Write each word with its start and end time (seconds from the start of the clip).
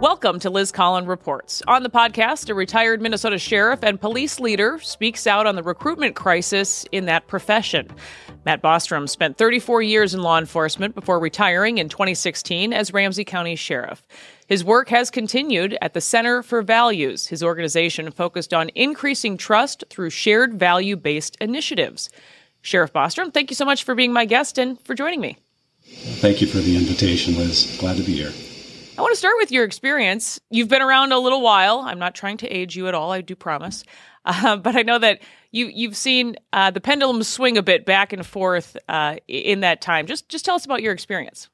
Welcome 0.00 0.38
to 0.40 0.50
Liz 0.50 0.70
Collin 0.70 1.06
Reports. 1.06 1.60
On 1.66 1.82
the 1.82 1.90
podcast, 1.90 2.48
a 2.48 2.54
retired 2.54 3.02
Minnesota 3.02 3.36
sheriff 3.36 3.82
and 3.82 4.00
police 4.00 4.38
leader 4.38 4.78
speaks 4.78 5.26
out 5.26 5.44
on 5.44 5.56
the 5.56 5.62
recruitment 5.64 6.14
crisis 6.14 6.86
in 6.92 7.06
that 7.06 7.26
profession. 7.26 7.88
Matt 8.46 8.62
Bostrom 8.62 9.08
spent 9.08 9.36
34 9.38 9.82
years 9.82 10.14
in 10.14 10.22
law 10.22 10.38
enforcement 10.38 10.94
before 10.94 11.18
retiring 11.18 11.78
in 11.78 11.88
2016 11.88 12.72
as 12.72 12.92
Ramsey 12.92 13.24
County 13.24 13.56
Sheriff. 13.56 14.06
His 14.46 14.62
work 14.62 14.88
has 14.90 15.10
continued 15.10 15.76
at 15.82 15.94
the 15.94 16.00
Center 16.00 16.44
for 16.44 16.62
Values. 16.62 17.26
His 17.26 17.42
organization 17.42 18.12
focused 18.12 18.54
on 18.54 18.70
increasing 18.76 19.36
trust 19.36 19.82
through 19.90 20.10
shared 20.10 20.54
value 20.54 20.94
based 20.94 21.36
initiatives. 21.40 22.08
Sheriff 22.62 22.92
Bostrom, 22.92 23.34
thank 23.34 23.50
you 23.50 23.56
so 23.56 23.64
much 23.64 23.82
for 23.82 23.96
being 23.96 24.12
my 24.12 24.26
guest 24.26 24.58
and 24.58 24.80
for 24.82 24.94
joining 24.94 25.20
me. 25.20 25.38
Thank 25.82 26.40
you 26.40 26.46
for 26.46 26.58
the 26.58 26.76
invitation, 26.76 27.34
Liz. 27.36 27.76
Glad 27.80 27.96
to 27.96 28.04
be 28.04 28.12
here. 28.12 28.32
I 28.98 29.00
want 29.00 29.12
to 29.12 29.16
start 29.16 29.36
with 29.38 29.52
your 29.52 29.62
experience. 29.62 30.40
You've 30.50 30.66
been 30.66 30.82
around 30.82 31.12
a 31.12 31.20
little 31.20 31.40
while. 31.40 31.78
I'm 31.78 32.00
not 32.00 32.16
trying 32.16 32.38
to 32.38 32.48
age 32.48 32.74
you 32.74 32.88
at 32.88 32.94
all, 32.94 33.12
I 33.12 33.20
do 33.20 33.36
promise. 33.36 33.84
Uh, 34.24 34.56
but 34.58 34.74
I 34.76 34.82
know 34.82 34.98
that 34.98 35.22
you 35.52 35.68
you've 35.68 35.96
seen 35.96 36.36
uh, 36.52 36.70
the 36.70 36.82
pendulum 36.82 37.22
swing 37.22 37.56
a 37.56 37.62
bit 37.62 37.86
back 37.86 38.12
and 38.12 38.26
forth 38.26 38.76
uh, 38.86 39.16
in 39.26 39.60
that 39.60 39.80
time. 39.80 40.04
Just 40.04 40.28
just 40.28 40.44
tell 40.44 40.54
us 40.54 40.66
about 40.66 40.82
your 40.82 40.92
experience. 40.92 41.48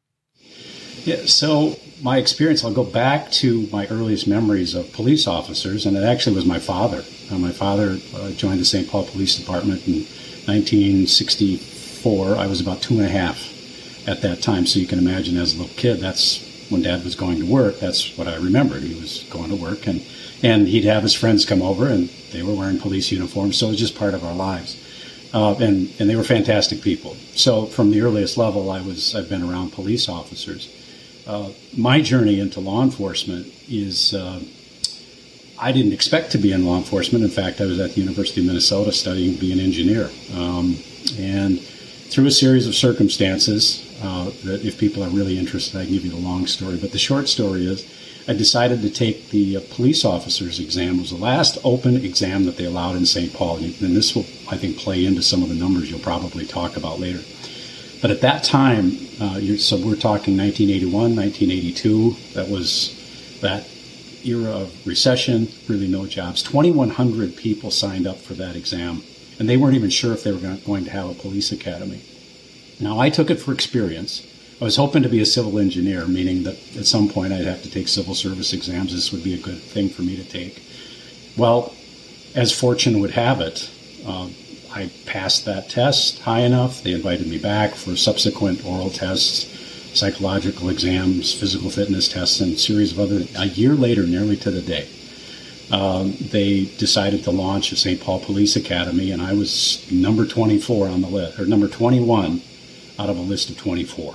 Yeah, 1.05 1.27
so 1.27 1.79
my 2.03 2.19
experience, 2.19 2.65
I'll 2.65 2.73
go 2.73 2.83
back 2.83 3.31
to 3.33 3.69
my 3.71 3.87
earliest 3.87 4.27
memories 4.27 4.75
of 4.75 4.93
police 4.93 5.29
officers, 5.29 5.87
and 5.87 5.97
it 5.97 6.03
actually 6.03 6.35
was 6.35 6.47
my 6.47 6.59
father. 6.59 7.05
Uh, 7.31 7.39
my 7.39 7.53
father 7.53 8.01
uh, 8.17 8.33
joined 8.33 8.59
the 8.59 8.65
St. 8.65 8.89
Paul 8.89 9.05
Police 9.05 9.37
Department 9.37 9.87
in 9.87 10.05
1964. 10.47 12.37
I 12.37 12.47
was 12.49 12.61
about 12.61 12.83
two 12.83 12.95
and 12.95 13.07
a 13.07 13.09
half 13.09 14.09
at 14.09 14.21
that 14.23 14.43
time, 14.43 14.67
so 14.67 14.81
you 14.81 14.89
can 14.89 14.99
imagine 14.99 15.37
as 15.37 15.55
a 15.55 15.59
little 15.59 15.77
kid, 15.77 16.01
that's 16.01 16.54
when 16.75 16.83
Dad 16.83 17.05
was 17.05 17.15
going 17.15 17.39
to 17.39 17.47
work, 17.47 17.79
that's 17.79 18.19
what 18.19 18.27
I 18.27 18.37
remembered. 18.37 18.83
He 18.83 19.01
was 19.01 19.25
going 19.31 19.49
to 19.49 19.57
work, 19.57 19.87
and 19.87 20.05
and 20.43 20.69
he'd 20.69 20.85
have 20.85 21.03
his 21.03 21.15
friends 21.15 21.47
come 21.47 21.63
over, 21.63 21.89
and 21.89 22.09
they 22.33 22.43
were 22.43 22.53
wearing 22.53 22.79
police 22.79 23.11
uniforms, 23.11 23.57
so 23.57 23.67
it 23.67 23.71
was 23.71 23.79
just 23.79 23.97
part 23.97 24.13
of 24.13 24.25
our 24.25 24.35
lives. 24.35 24.77
Uh, 25.33 25.55
and 25.55 25.93
and 25.99 26.11
they 26.11 26.17
were 26.17 26.25
fantastic 26.25 26.83
people. 26.83 27.15
So 27.35 27.67
from 27.67 27.91
the 27.91 28.03
earliest 28.03 28.37
level, 28.37 28.71
I 28.71 28.81
was 28.81 29.15
I've 29.15 29.29
been 29.29 29.43
around 29.43 29.73
police 29.73 30.09
officers. 30.09 30.69
Uh, 31.27 31.51
my 31.77 32.03
journey 32.03 32.41
into 32.41 32.61
law 32.61 32.83
enforcement 32.83 33.47
is. 33.69 34.13
Uh, 34.13 34.41
I 35.57 35.71
didn't 35.71 35.93
expect 35.93 36.33
to 36.33 36.39
be 36.39 36.51
in 36.51 36.67
law 36.67 36.77
enforcement. 36.77 37.25
In 37.25 37.31
fact, 37.31 37.61
I 37.61 37.67
was 37.67 37.79
at 37.79 37.93
the 37.93 38.01
University 38.01 38.41
of 38.41 38.49
Minnesota 38.49 38.91
studying 38.91 39.35
to 39.35 39.41
be 39.41 39.53
an 39.53 39.61
engineer. 39.61 40.11
Um, 40.35 40.77
and 41.17 41.61
through 41.61 42.27
a 42.27 42.33
series 42.33 42.67
of 42.67 42.75
circumstances, 42.75 43.84
uh, 44.05 44.25
that 44.45 44.65
if 44.65 44.79
people 44.79 45.03
are 45.03 45.09
really 45.09 45.39
interested, 45.39 45.81
I 45.81 45.85
can 45.85 45.95
give 45.95 46.05
you 46.05 46.11
the 46.11 46.17
long 46.17 46.47
story. 46.47 46.77
But 46.77 46.93
the 46.93 46.99
short 46.99 47.27
story 47.29 47.67
is 47.67 47.91
I 48.29 48.35
decided 48.35 48.83
to 48.83 48.91
take 48.91 49.31
the 49.31 49.57
uh, 49.57 49.61
police 49.71 50.05
officer's 50.05 50.61
exam. 50.61 50.97
It 50.97 51.01
was 51.01 51.11
the 51.11 51.17
last 51.17 51.59
open 51.65 51.97
exam 51.97 52.45
that 52.45 52.57
they 52.57 52.67
allowed 52.67 52.97
in 52.97 53.07
St. 53.07 53.33
Paul. 53.33 53.57
And, 53.57 53.75
this 53.97 54.15
will, 54.15 54.27
I 54.51 54.57
think, 54.57 54.77
play 54.77 55.07
into 55.07 55.23
some 55.23 55.43
of 55.43 55.49
the 55.49 55.55
numbers 55.55 55.91
you'll 55.91 56.01
probably 56.01 56.45
talk 56.45 56.77
about 56.77 57.01
later. 57.01 57.21
But 58.03 58.11
at 58.11 58.21
that 58.21 58.45
time, 58.45 58.93
uh, 59.21 59.41
so 59.57 59.77
we're 59.77 59.97
talking 59.97 60.37
1981, 60.37 61.17
1982, 61.17 62.17
that 62.35 62.49
was 62.49 63.01
that 63.41 63.67
era 64.25 64.51
of 64.51 64.87
recession, 64.87 65.49
really 65.69 65.89
no 65.89 66.07
jobs. 66.07 66.43
2,100 66.43 67.37
people 67.37 67.71
signed 67.71 68.07
up 68.07 68.19
for 68.19 68.35
that 68.35 68.57
exam, 68.57 69.03
and 69.39 69.49
they 69.49 69.57
weren't 69.57 69.77
even 69.77 69.91
sure 69.91 70.13
if 70.13 70.23
they 70.23 70.33
were 70.33 70.39
going 70.39 70.85
to 70.85 70.91
have 70.91 71.11
a 71.11 71.15
police 71.15 71.53
academy. 71.53 72.03
Now, 72.81 72.99
I 72.99 73.11
took 73.11 73.31
it 73.31 73.41
for 73.41 73.53
experience. 73.53 74.27
I 74.61 74.65
was 74.65 74.77
hoping 74.77 75.03
to 75.03 75.09
be 75.09 75.21
a 75.21 75.27
civil 75.27 75.59
engineer, 75.59 76.07
meaning 76.07 76.45
that 76.45 76.57
at 76.77 76.87
some 76.87 77.09
point 77.09 77.33
I'd 77.33 77.45
have 77.45 77.63
to 77.63 77.71
take 77.71 77.89
civil 77.89 78.15
service 78.15 78.53
exams. 78.53 78.93
This 78.93 79.13
would 79.13 79.25
be 79.25 79.35
a 79.35 79.39
good 79.39 79.59
thing 79.59 79.89
for 79.89 80.03
me 80.03 80.17
to 80.17 80.25
take. 80.25 80.63
Well, 81.37 81.75
as 82.35 82.53
fortune 82.53 83.01
would 83.01 83.13
have 83.13 83.41
it, 83.41 83.71
uh, 84.07 84.29
I 84.73 84.91
passed 85.07 85.45
that 85.45 85.69
test 85.69 86.21
high 86.21 86.41
enough. 86.41 86.83
They 86.83 86.93
invited 86.93 87.29
me 87.29 87.39
back 87.39 87.75
for 87.75 87.97
subsequent 87.97 88.65
oral 88.65 88.91
tests, 88.91 89.47
psychological 89.97 90.69
exams, 90.69 91.33
physical 91.33 91.71
fitness 91.71 92.09
tests, 92.09 92.41
and 92.41 92.55
a 92.55 92.59
series 92.59 92.93
of 92.93 92.99
other. 92.99 93.25
A 93.37 93.47
year 93.47 93.75
later, 93.75 94.05
nearly 94.05 94.37
to 94.39 94.51
the 94.51 94.63
day, 94.63 94.89
um, 95.71 96.15
they 96.21 96.65
decided 96.79 97.25
to 97.25 97.31
launch 97.31 97.73
a 97.73 97.77
St. 97.77 98.01
Paul 98.01 98.21
Police 98.21 98.57
Academy, 98.57 99.11
and 99.11 99.23
I 99.23 99.33
was 99.33 99.91
number 99.91 100.27
24 100.27 100.89
on 100.89 101.01
the 101.01 101.09
list, 101.09 101.39
or 101.39 101.47
number 101.47 101.69
21 101.69 102.43
out 102.99 103.11
of 103.11 103.17
a 103.17 103.23
list 103.23 103.51
of 103.51 103.59
24. 103.59 104.15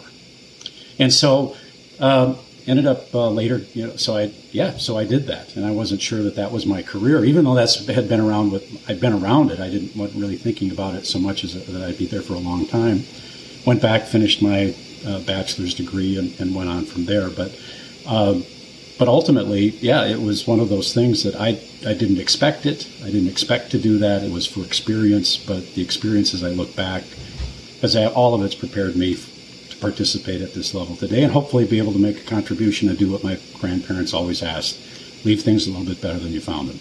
And 1.00 1.13
so, 1.13 1.56
uh, 2.00 2.35
ended 2.69 2.85
up 2.85 3.13
uh, 3.16 3.29
later, 3.29 3.57
you 3.73 3.88
know, 3.88 3.95
so 3.95 4.16
I, 4.16 4.31
yeah, 4.51 4.78
so 4.78 4.97
I 4.97 5.03
did 5.03 5.25
that. 5.28 5.56
And 5.56 5.66
I 5.66 5.72
wasn't 5.72 6.01
sure 6.01 6.22
that 6.23 6.35
that 6.35 6.51
was 6.51 6.66
my 6.66 6.84
career, 6.84 7.25
even 7.25 7.45
though 7.45 7.56
that's 7.56 7.85
had 7.88 8.07
been 8.07 8.19
around 8.19 8.51
with, 8.51 8.89
I'd 8.89 9.00
been 9.00 9.13
around 9.13 9.51
it. 9.51 9.59
I 9.59 9.69
didn't, 9.69 9.95
wasn't 9.95 10.22
really 10.22 10.38
thinking 10.38 10.72
about 10.72 10.94
it 10.94 11.06
so 11.06 11.18
much 11.18 11.44
as 11.44 11.53
that 11.66 11.81
I'd 11.81 11.97
be 11.97 12.06
there 12.06 12.22
for 12.22 12.34
a 12.34 12.39
long 12.39 12.68
time. 12.68 13.03
Went 13.66 13.81
back, 13.81 14.03
finished 14.03 14.41
my 14.41 14.75
uh, 15.06 15.19
bachelor's 15.22 15.73
degree 15.73 16.18
and, 16.18 16.39
and, 16.39 16.53
went 16.53 16.69
on 16.69 16.85
from 16.85 17.06
there. 17.06 17.29
But, 17.29 17.59
um, 18.06 18.44
but 18.97 19.07
ultimately, 19.07 19.69
yeah, 19.79 20.06
it 20.06 20.19
was 20.19 20.45
one 20.45 20.59
of 20.59 20.69
those 20.69 20.94
things 20.94 21.23
that 21.23 21.35
I, 21.35 21.59
I 21.88 21.94
didn't 21.94 22.19
expect 22.19 22.66
it. 22.66 22.88
I 23.01 23.06
didn't 23.06 23.29
expect 23.29 23.72
to 23.72 23.79
do 23.79 23.97
that. 24.00 24.23
It 24.23 24.31
was 24.31 24.45
for 24.45 24.63
experience, 24.63 25.38
but 25.38 25.73
the 25.73 25.81
experiences 25.81 26.44
I 26.44 26.50
look 26.50 26.75
back, 26.75 27.03
because 27.79 27.95
all 27.95 28.34
of 28.34 28.44
it's 28.44 28.56
prepared 28.56 28.95
me 28.95 29.16
to 29.16 29.78
participate 29.78 30.41
at 30.41 30.53
this 30.53 30.73
level 30.73 30.95
today 30.95 31.23
and 31.23 31.31
hopefully 31.31 31.66
be 31.66 31.78
able 31.78 31.94
to 31.94 32.00
make 32.00 32.17
a 32.17 32.25
contribution 32.25 32.90
and 32.90 32.97
do 32.97 33.09
what 33.09 33.23
my 33.23 33.40
grandparents 33.59 34.13
always 34.13 34.44
asked 34.44 34.79
leave 35.25 35.41
things 35.41 35.67
a 35.67 35.72
little 35.72 35.85
bit 35.85 36.01
better 36.01 36.19
than 36.19 36.31
you 36.31 36.41
found 36.41 36.69
them. 36.69 36.79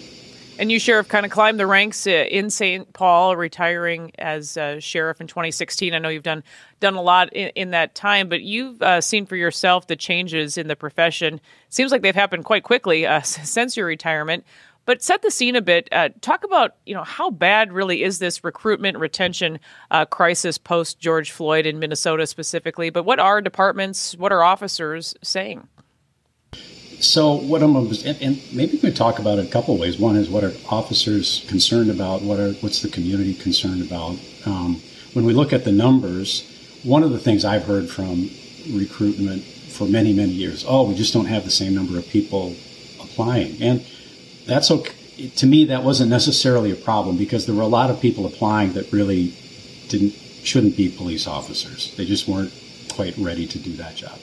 And 0.57 0.69
you, 0.69 0.77
Sheriff, 0.77 1.07
kind 1.07 1.25
of 1.25 1.31
climbed 1.31 1.57
the 1.57 1.65
ranks 1.65 2.05
uh, 2.05 2.09
in 2.09 2.49
St. 2.49 2.91
Paul, 2.91 3.37
retiring 3.37 4.11
as 4.19 4.57
sheriff 4.79 5.21
in 5.21 5.27
2016. 5.27 5.93
I 5.93 5.99
know 5.99 6.09
you've 6.09 6.23
done 6.23 6.43
done 6.81 6.95
a 6.95 7.01
lot 7.01 7.31
in, 7.31 7.49
in 7.55 7.71
that 7.71 7.95
time, 7.95 8.27
but 8.27 8.41
you've 8.41 8.81
uh, 8.81 8.99
seen 8.99 9.25
for 9.25 9.37
yourself 9.37 9.87
the 9.87 9.95
changes 9.95 10.57
in 10.57 10.67
the 10.67 10.75
profession. 10.75 11.39
Seems 11.69 11.93
like 11.93 12.01
they've 12.01 12.13
happened 12.13 12.43
quite 12.43 12.63
quickly 12.63 13.05
uh, 13.05 13.21
since 13.23 13.77
your 13.77 13.85
retirement. 13.85 14.45
But 14.89 15.03
set 15.03 15.21
the 15.21 15.29
scene 15.29 15.55
a 15.55 15.61
bit. 15.61 15.87
Uh, 15.91 16.09
talk 16.19 16.43
about 16.43 16.77
you 16.83 16.95
know 16.95 17.03
how 17.03 17.29
bad 17.29 17.71
really 17.71 18.01
is 18.01 18.17
this 18.17 18.43
recruitment 18.43 18.97
retention 18.97 19.59
uh, 19.91 20.05
crisis 20.05 20.57
post 20.57 20.99
George 20.99 21.29
Floyd 21.29 21.67
in 21.67 21.77
Minnesota 21.77 22.25
specifically. 22.25 22.89
But 22.89 23.03
what 23.03 23.19
are 23.19 23.39
departments, 23.39 24.17
what 24.17 24.31
are 24.31 24.43
officers 24.43 25.13
saying? 25.21 25.67
So 26.99 27.35
what 27.35 27.61
I'm 27.61 27.75
and, 27.75 28.17
and 28.19 28.41
maybe 28.51 28.71
we 28.71 28.79
can 28.79 28.95
talk 28.95 29.19
about 29.19 29.37
it 29.37 29.45
a 29.45 29.51
couple 29.51 29.77
ways. 29.77 29.99
One 29.99 30.15
is 30.15 30.27
what 30.27 30.43
are 30.43 30.53
officers 30.71 31.45
concerned 31.47 31.91
about? 31.91 32.23
What 32.23 32.39
are 32.39 32.53
what's 32.53 32.81
the 32.81 32.89
community 32.89 33.35
concerned 33.35 33.83
about? 33.83 34.17
Um, 34.47 34.81
when 35.13 35.23
we 35.23 35.33
look 35.33 35.53
at 35.53 35.65
the 35.65 35.71
numbers, 35.71 36.49
one 36.81 37.03
of 37.03 37.11
the 37.11 37.19
things 37.19 37.45
I've 37.45 37.65
heard 37.65 37.91
from 37.91 38.31
recruitment 38.71 39.43
for 39.43 39.87
many 39.87 40.13
many 40.13 40.31
years, 40.31 40.65
oh, 40.67 40.89
we 40.89 40.95
just 40.95 41.13
don't 41.13 41.27
have 41.27 41.43
the 41.43 41.51
same 41.51 41.75
number 41.75 41.99
of 41.99 42.07
people 42.07 42.55
applying, 42.99 43.61
and 43.61 43.85
that's 44.49 44.71
okay. 44.71 44.93
To 45.35 45.45
me, 45.45 45.65
that 45.65 45.83
wasn't 45.83 46.09
necessarily 46.09 46.71
a 46.71 46.75
problem 46.75 47.17
because 47.17 47.45
there 47.45 47.55
were 47.55 47.61
a 47.61 47.67
lot 47.67 47.89
of 47.89 47.99
people 47.99 48.25
applying 48.25 48.73
that 48.73 48.91
really 48.91 49.33
didn't 49.89 50.13
shouldn't 50.43 50.77
be 50.77 50.89
police 50.89 51.27
officers. 51.27 51.93
They 51.95 52.05
just 52.05 52.27
weren't 52.27 52.53
quite 52.93 53.17
ready 53.17 53.45
to 53.47 53.59
do 53.59 53.73
that 53.73 53.95
job. 53.95 54.17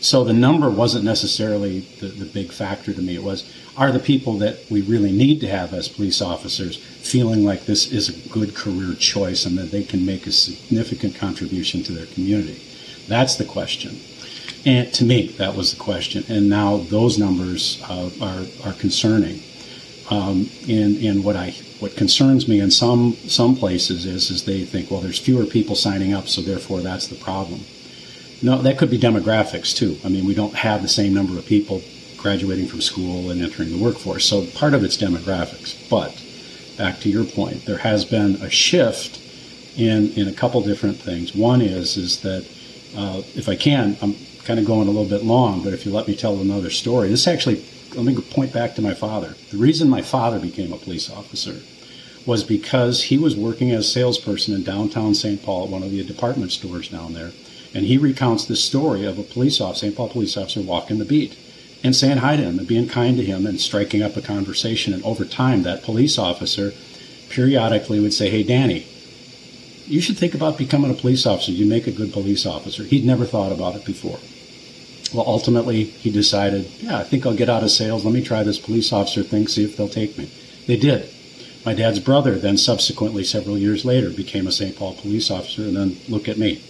So 0.00 0.24
the 0.24 0.32
number 0.32 0.70
wasn't 0.70 1.04
necessarily 1.04 1.80
the, 2.00 2.06
the 2.06 2.24
big 2.24 2.52
factor 2.52 2.92
to 2.92 3.02
me. 3.02 3.14
It 3.14 3.22
was 3.22 3.52
are 3.76 3.92
the 3.92 3.98
people 3.98 4.38
that 4.38 4.58
we 4.70 4.82
really 4.82 5.12
need 5.12 5.40
to 5.40 5.48
have 5.48 5.72
as 5.72 5.88
police 5.88 6.20
officers 6.20 6.76
feeling 6.76 7.44
like 7.44 7.66
this 7.66 7.92
is 7.92 8.08
a 8.08 8.28
good 8.28 8.54
career 8.54 8.94
choice 8.94 9.46
and 9.46 9.56
that 9.58 9.70
they 9.70 9.84
can 9.84 10.04
make 10.04 10.26
a 10.26 10.32
significant 10.32 11.14
contribution 11.14 11.82
to 11.84 11.92
their 11.92 12.06
community? 12.06 12.60
That's 13.08 13.36
the 13.36 13.44
question. 13.44 13.98
And 14.66 14.92
to 14.94 15.04
me, 15.04 15.28
that 15.38 15.54
was 15.54 15.72
the 15.72 15.80
question. 15.80 16.24
And 16.28 16.48
now 16.48 16.78
those 16.78 17.18
numbers 17.18 17.82
uh, 17.88 18.10
are, 18.20 18.44
are 18.64 18.74
concerning. 18.74 19.42
Um, 20.10 20.50
and 20.68 20.96
and 20.96 21.24
what 21.24 21.36
I 21.36 21.50
what 21.78 21.96
concerns 21.96 22.48
me 22.48 22.58
in 22.60 22.70
some 22.70 23.14
some 23.28 23.54
places 23.54 24.04
is 24.04 24.30
is 24.30 24.44
they 24.44 24.64
think 24.64 24.90
well 24.90 25.00
there's 25.00 25.20
fewer 25.20 25.46
people 25.46 25.76
signing 25.76 26.12
up 26.12 26.26
so 26.26 26.40
therefore 26.40 26.80
that's 26.80 27.06
the 27.06 27.14
problem. 27.14 27.60
No, 28.42 28.60
that 28.62 28.76
could 28.76 28.90
be 28.90 28.98
demographics 28.98 29.74
too. 29.74 29.98
I 30.04 30.08
mean 30.08 30.24
we 30.24 30.34
don't 30.34 30.54
have 30.54 30.82
the 30.82 30.88
same 30.88 31.14
number 31.14 31.38
of 31.38 31.46
people 31.46 31.82
graduating 32.18 32.66
from 32.66 32.80
school 32.80 33.30
and 33.30 33.40
entering 33.40 33.70
the 33.70 33.78
workforce. 33.78 34.24
So 34.24 34.46
part 34.46 34.74
of 34.74 34.82
it's 34.84 34.96
demographics. 34.96 35.88
But 35.88 36.20
back 36.76 37.00
to 37.00 37.08
your 37.08 37.24
point, 37.24 37.64
there 37.64 37.78
has 37.78 38.04
been 38.04 38.36
a 38.36 38.50
shift 38.50 39.20
in 39.76 40.12
in 40.14 40.26
a 40.26 40.32
couple 40.32 40.60
different 40.60 40.98
things. 40.98 41.36
One 41.36 41.62
is 41.62 41.96
is 41.96 42.20
that 42.22 42.44
uh, 42.96 43.22
if 43.36 43.48
I 43.48 43.54
can, 43.54 43.96
I'm 44.02 44.16
kind 44.42 44.58
of 44.58 44.66
going 44.66 44.88
a 44.88 44.90
little 44.90 45.08
bit 45.08 45.24
long, 45.24 45.62
but 45.62 45.72
if 45.72 45.86
you 45.86 45.92
let 45.92 46.08
me 46.08 46.16
tell 46.16 46.40
another 46.40 46.70
story, 46.70 47.08
this 47.08 47.28
actually 47.28 47.64
let 47.94 48.04
me 48.04 48.20
point 48.20 48.52
back 48.52 48.74
to 48.74 48.82
my 48.82 48.94
father. 48.94 49.36
The 49.50 49.56
reason 49.56 49.88
my 49.88 50.02
father 50.02 50.38
became 50.38 50.72
a 50.72 50.78
police 50.78 51.10
officer 51.10 51.60
was 52.26 52.44
because 52.44 53.04
he 53.04 53.18
was 53.18 53.36
working 53.36 53.70
as 53.70 53.86
a 53.86 53.88
salesperson 53.88 54.54
in 54.54 54.62
downtown 54.62 55.14
St. 55.14 55.42
Paul 55.42 55.64
at 55.64 55.70
one 55.70 55.82
of 55.82 55.90
the 55.90 56.04
department 56.04 56.52
stores 56.52 56.88
down 56.88 57.14
there. 57.14 57.32
And 57.74 57.86
he 57.86 57.98
recounts 57.98 58.44
this 58.44 58.62
story 58.62 59.04
of 59.04 59.18
a 59.18 59.22
police 59.22 59.60
officer, 59.60 59.86
St. 59.86 59.96
Paul 59.96 60.08
police 60.08 60.36
officer, 60.36 60.60
walking 60.60 60.98
the 60.98 61.04
beat. 61.04 61.36
and 61.82 61.96
saying 61.96 62.18
hi 62.18 62.36
to 62.36 62.42
him 62.42 62.58
and 62.58 62.68
being 62.68 62.86
kind 62.86 63.16
to 63.16 63.24
him 63.24 63.46
and 63.46 63.58
striking 63.58 64.02
up 64.02 64.14
a 64.14 64.20
conversation. 64.20 64.92
And 64.92 65.02
over 65.02 65.24
time, 65.24 65.62
that 65.62 65.82
police 65.82 66.18
officer 66.18 66.74
periodically 67.30 68.00
would 68.00 68.12
say, 68.12 68.28
Hey, 68.28 68.42
Danny, 68.42 68.86
you 69.86 70.02
should 70.02 70.18
think 70.18 70.34
about 70.34 70.58
becoming 70.58 70.90
a 70.90 70.94
police 70.94 71.24
officer. 71.24 71.52
You 71.52 71.64
make 71.64 71.86
a 71.86 71.92
good 71.92 72.12
police 72.12 72.44
officer. 72.44 72.84
He'd 72.84 73.04
never 73.04 73.24
thought 73.24 73.50
about 73.50 73.76
it 73.76 73.84
before. 73.86 74.18
Well, 75.12 75.24
ultimately, 75.26 75.84
he 75.84 76.10
decided, 76.10 76.66
yeah, 76.78 76.98
I 76.98 77.04
think 77.04 77.26
I'll 77.26 77.34
get 77.34 77.48
out 77.48 77.64
of 77.64 77.70
sales. 77.70 78.04
Let 78.04 78.14
me 78.14 78.22
try 78.22 78.42
this 78.42 78.58
police 78.58 78.92
officer 78.92 79.22
thing, 79.22 79.48
see 79.48 79.64
if 79.64 79.76
they'll 79.76 79.88
take 79.88 80.16
me. 80.16 80.30
They 80.66 80.76
did. 80.76 81.10
My 81.66 81.74
dad's 81.74 81.98
brother 81.98 82.36
then 82.36 82.56
subsequently, 82.56 83.24
several 83.24 83.58
years 83.58 83.84
later, 83.84 84.10
became 84.10 84.46
a 84.46 84.52
St. 84.52 84.76
Paul 84.76 84.94
police 84.94 85.30
officer, 85.30 85.62
and 85.62 85.76
then 85.76 85.96
look 86.08 86.28
at 86.28 86.38
me. 86.38 86.62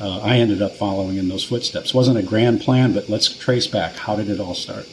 Uh, 0.00 0.20
I 0.20 0.38
ended 0.38 0.62
up 0.62 0.72
following 0.72 1.16
in 1.16 1.28
those 1.28 1.44
footsteps. 1.44 1.94
Wasn't 1.94 2.18
a 2.18 2.22
grand 2.22 2.60
plan, 2.60 2.92
but 2.92 3.08
let's 3.08 3.36
trace 3.36 3.66
back. 3.66 3.94
How 3.94 4.16
did 4.16 4.30
it 4.30 4.40
all 4.40 4.54
start? 4.54 4.88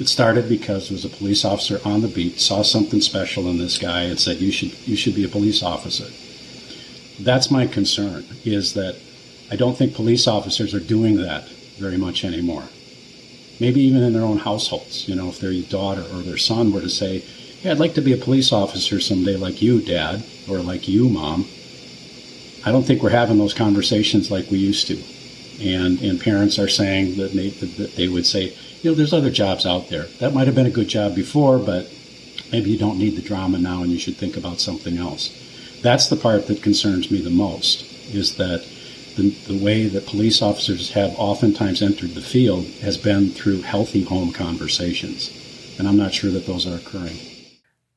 It 0.00 0.08
started 0.08 0.48
because 0.48 0.88
there 0.88 0.96
was 0.96 1.04
a 1.04 1.10
police 1.10 1.44
officer 1.44 1.78
on 1.84 2.00
the 2.00 2.08
beat, 2.08 2.40
saw 2.40 2.62
something 2.62 3.02
special 3.02 3.48
in 3.48 3.58
this 3.58 3.76
guy, 3.76 4.04
and 4.04 4.18
said, 4.18 4.40
"You 4.40 4.50
should, 4.50 4.72
you 4.88 4.96
should 4.96 5.14
be 5.14 5.24
a 5.24 5.28
police 5.28 5.62
officer." 5.62 6.06
That's 7.22 7.50
my 7.50 7.66
concern. 7.66 8.24
Is 8.44 8.72
that 8.72 8.96
I 9.50 9.56
don't 9.56 9.76
think 9.76 9.94
police 9.94 10.26
officers 10.26 10.74
are 10.74 10.80
doing 10.80 11.16
that 11.18 11.46
very 11.80 11.96
much 11.96 12.24
anymore. 12.24 12.64
Maybe 13.58 13.80
even 13.80 14.02
in 14.02 14.12
their 14.12 14.22
own 14.22 14.38
households. 14.38 15.08
You 15.08 15.16
know, 15.16 15.28
if 15.28 15.40
their 15.40 15.52
daughter 15.62 16.02
or 16.12 16.22
their 16.22 16.36
son 16.36 16.72
were 16.72 16.80
to 16.80 16.88
say, 16.88 17.24
Hey, 17.60 17.70
I'd 17.70 17.78
like 17.78 17.94
to 17.94 18.00
be 18.00 18.14
a 18.14 18.16
police 18.16 18.52
officer 18.52 19.00
someday 19.00 19.36
like 19.36 19.60
you, 19.60 19.82
Dad, 19.82 20.24
or 20.48 20.58
like 20.60 20.88
you, 20.88 21.08
Mom. 21.08 21.46
I 22.64 22.72
don't 22.72 22.84
think 22.84 23.02
we're 23.02 23.10
having 23.10 23.38
those 23.38 23.52
conversations 23.52 24.30
like 24.30 24.50
we 24.50 24.58
used 24.58 24.86
to. 24.86 25.02
And, 25.62 26.00
and 26.00 26.18
parents 26.18 26.58
are 26.58 26.68
saying 26.68 27.16
that 27.16 27.32
they, 27.32 27.50
that 27.50 27.96
they 27.96 28.08
would 28.08 28.24
say, 28.24 28.54
you 28.80 28.90
know, 28.90 28.94
there's 28.94 29.12
other 29.12 29.30
jobs 29.30 29.66
out 29.66 29.90
there. 29.90 30.04
That 30.20 30.32
might 30.32 30.46
have 30.46 30.54
been 30.54 30.66
a 30.66 30.70
good 30.70 30.88
job 30.88 31.14
before, 31.14 31.58
but 31.58 31.92
maybe 32.50 32.70
you 32.70 32.78
don't 32.78 32.98
need 32.98 33.16
the 33.16 33.22
drama 33.22 33.58
now 33.58 33.82
and 33.82 33.92
you 33.92 33.98
should 33.98 34.16
think 34.16 34.38
about 34.38 34.58
something 34.58 34.96
else. 34.96 35.36
That's 35.82 36.08
the 36.08 36.16
part 36.16 36.46
that 36.46 36.62
concerns 36.62 37.10
me 37.10 37.20
the 37.20 37.28
most, 37.30 37.82
is 38.14 38.36
that 38.36 38.66
the, 39.16 39.30
the 39.46 39.62
way 39.62 39.86
that 39.86 40.06
police 40.06 40.42
officers 40.42 40.90
have 40.92 41.14
oftentimes 41.18 41.82
entered 41.82 42.10
the 42.10 42.20
field 42.20 42.66
has 42.82 42.96
been 42.96 43.30
through 43.30 43.62
healthy 43.62 44.04
home 44.04 44.32
conversations. 44.32 45.30
And 45.78 45.88
I'm 45.88 45.96
not 45.96 46.12
sure 46.12 46.30
that 46.30 46.46
those 46.46 46.66
are 46.66 46.76
occurring. 46.76 47.16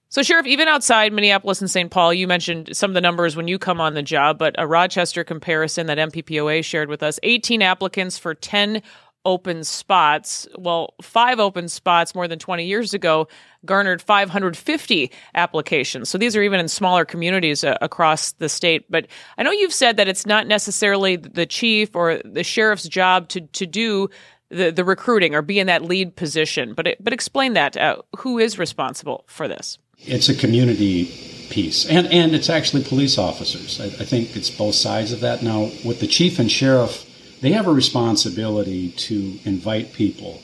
So, 0.10 0.22
Sheriff, 0.22 0.46
even 0.46 0.68
outside 0.68 1.12
Minneapolis 1.12 1.60
and 1.60 1.72
St. 1.72 1.90
Paul, 1.90 2.14
you 2.14 2.28
mentioned 2.28 2.76
some 2.76 2.92
of 2.92 2.94
the 2.94 3.02
numbers 3.02 3.36
when 3.36 3.48
you 3.48 3.58
come 3.58 3.82
on 3.82 3.96
the 3.96 4.04
job, 4.04 4.38
but 4.38 4.54
a 4.60 4.68
Rochester 4.68 5.24
comparison 5.24 5.88
that 5.88 5.98
MPPOA 5.98 6.64
shared 6.64 6.88
with 6.88 7.02
us 7.02 7.20
18 7.24 7.64
applicants 7.64 8.20
for 8.20 8.36
10 8.36 8.84
open 9.26 9.64
spots. 9.64 10.48
Well, 10.58 10.94
five 11.02 11.40
open 11.40 11.70
spots 11.70 12.14
more 12.14 12.28
than 12.28 12.40
20 12.40 12.66
years 12.66 12.94
ago 12.94 13.28
garnered 13.66 14.02
550 14.02 15.12
applications. 15.36 16.10
So 16.10 16.18
these 16.18 16.36
are 16.36 16.42
even 16.42 16.60
in 16.60 16.68
smaller 16.68 17.06
communities 17.06 17.64
uh, 17.64 17.78
across 17.82 18.34
the 18.34 18.50
state. 18.50 18.86
But 18.90 19.08
I 19.38 19.44
know 19.44 19.52
you've 19.52 19.74
said 19.74 19.98
that 19.98 20.08
it's 20.08 20.26
not 20.26 20.48
necessarily 20.48 21.16
the 21.16 21.46
chief 21.46 21.96
or 21.96 22.22
the 22.26 22.44
sheriff's 22.44 22.88
job 22.88 23.30
to, 23.30 23.42
to 23.42 23.66
do 23.66 24.10
the, 24.50 24.72
the 24.72 24.84
recruiting 24.84 25.34
or 25.34 25.42
be 25.42 25.60
in 25.60 25.68
that 25.68 25.84
lead 25.84 26.16
position. 26.16 26.74
But, 26.74 26.98
but 27.00 27.14
explain 27.14 27.54
that. 27.54 27.78
Uh, 27.78 27.98
who 28.18 28.40
is 28.40 28.60
responsible 28.60 29.24
for 29.28 29.48
this? 29.48 29.78
It's 30.00 30.28
a 30.28 30.36
community 30.36 31.06
piece. 31.50 31.86
And, 31.86 32.08
and 32.08 32.34
it's 32.36 32.50
actually 32.50 32.84
police 32.84 33.18
officers. 33.18 33.80
I, 33.80 33.86
I 33.86 34.06
think 34.06 34.36
it's 34.36 34.50
both 34.50 34.76
sides 34.76 35.12
of 35.12 35.22
that. 35.22 35.42
Now, 35.42 35.72
with 35.86 36.00
the 36.00 36.08
chief 36.08 36.40
and 36.40 36.52
sheriff, 36.52 37.10
they 37.44 37.52
have 37.52 37.68
a 37.68 37.74
responsibility 37.74 38.92
to 38.92 39.38
invite 39.44 39.92
people 39.92 40.42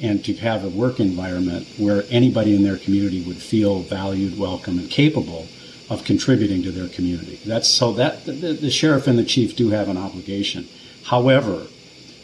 and 0.00 0.24
to 0.24 0.32
have 0.34 0.64
a 0.64 0.68
work 0.68 1.00
environment 1.00 1.66
where 1.76 2.04
anybody 2.08 2.54
in 2.54 2.62
their 2.62 2.76
community 2.76 3.20
would 3.22 3.36
feel 3.36 3.80
valued, 3.80 4.38
welcome, 4.38 4.78
and 4.78 4.88
capable 4.88 5.48
of 5.90 6.04
contributing 6.04 6.62
to 6.62 6.70
their 6.70 6.88
community. 6.88 7.40
That's 7.44 7.68
so 7.68 7.92
that 7.94 8.26
the, 8.26 8.32
the, 8.32 8.70
sheriff 8.70 9.08
and 9.08 9.18
the 9.18 9.24
chief 9.24 9.56
do 9.56 9.70
have 9.70 9.88
an 9.88 9.96
obligation. 9.96 10.68
However, 11.02 11.66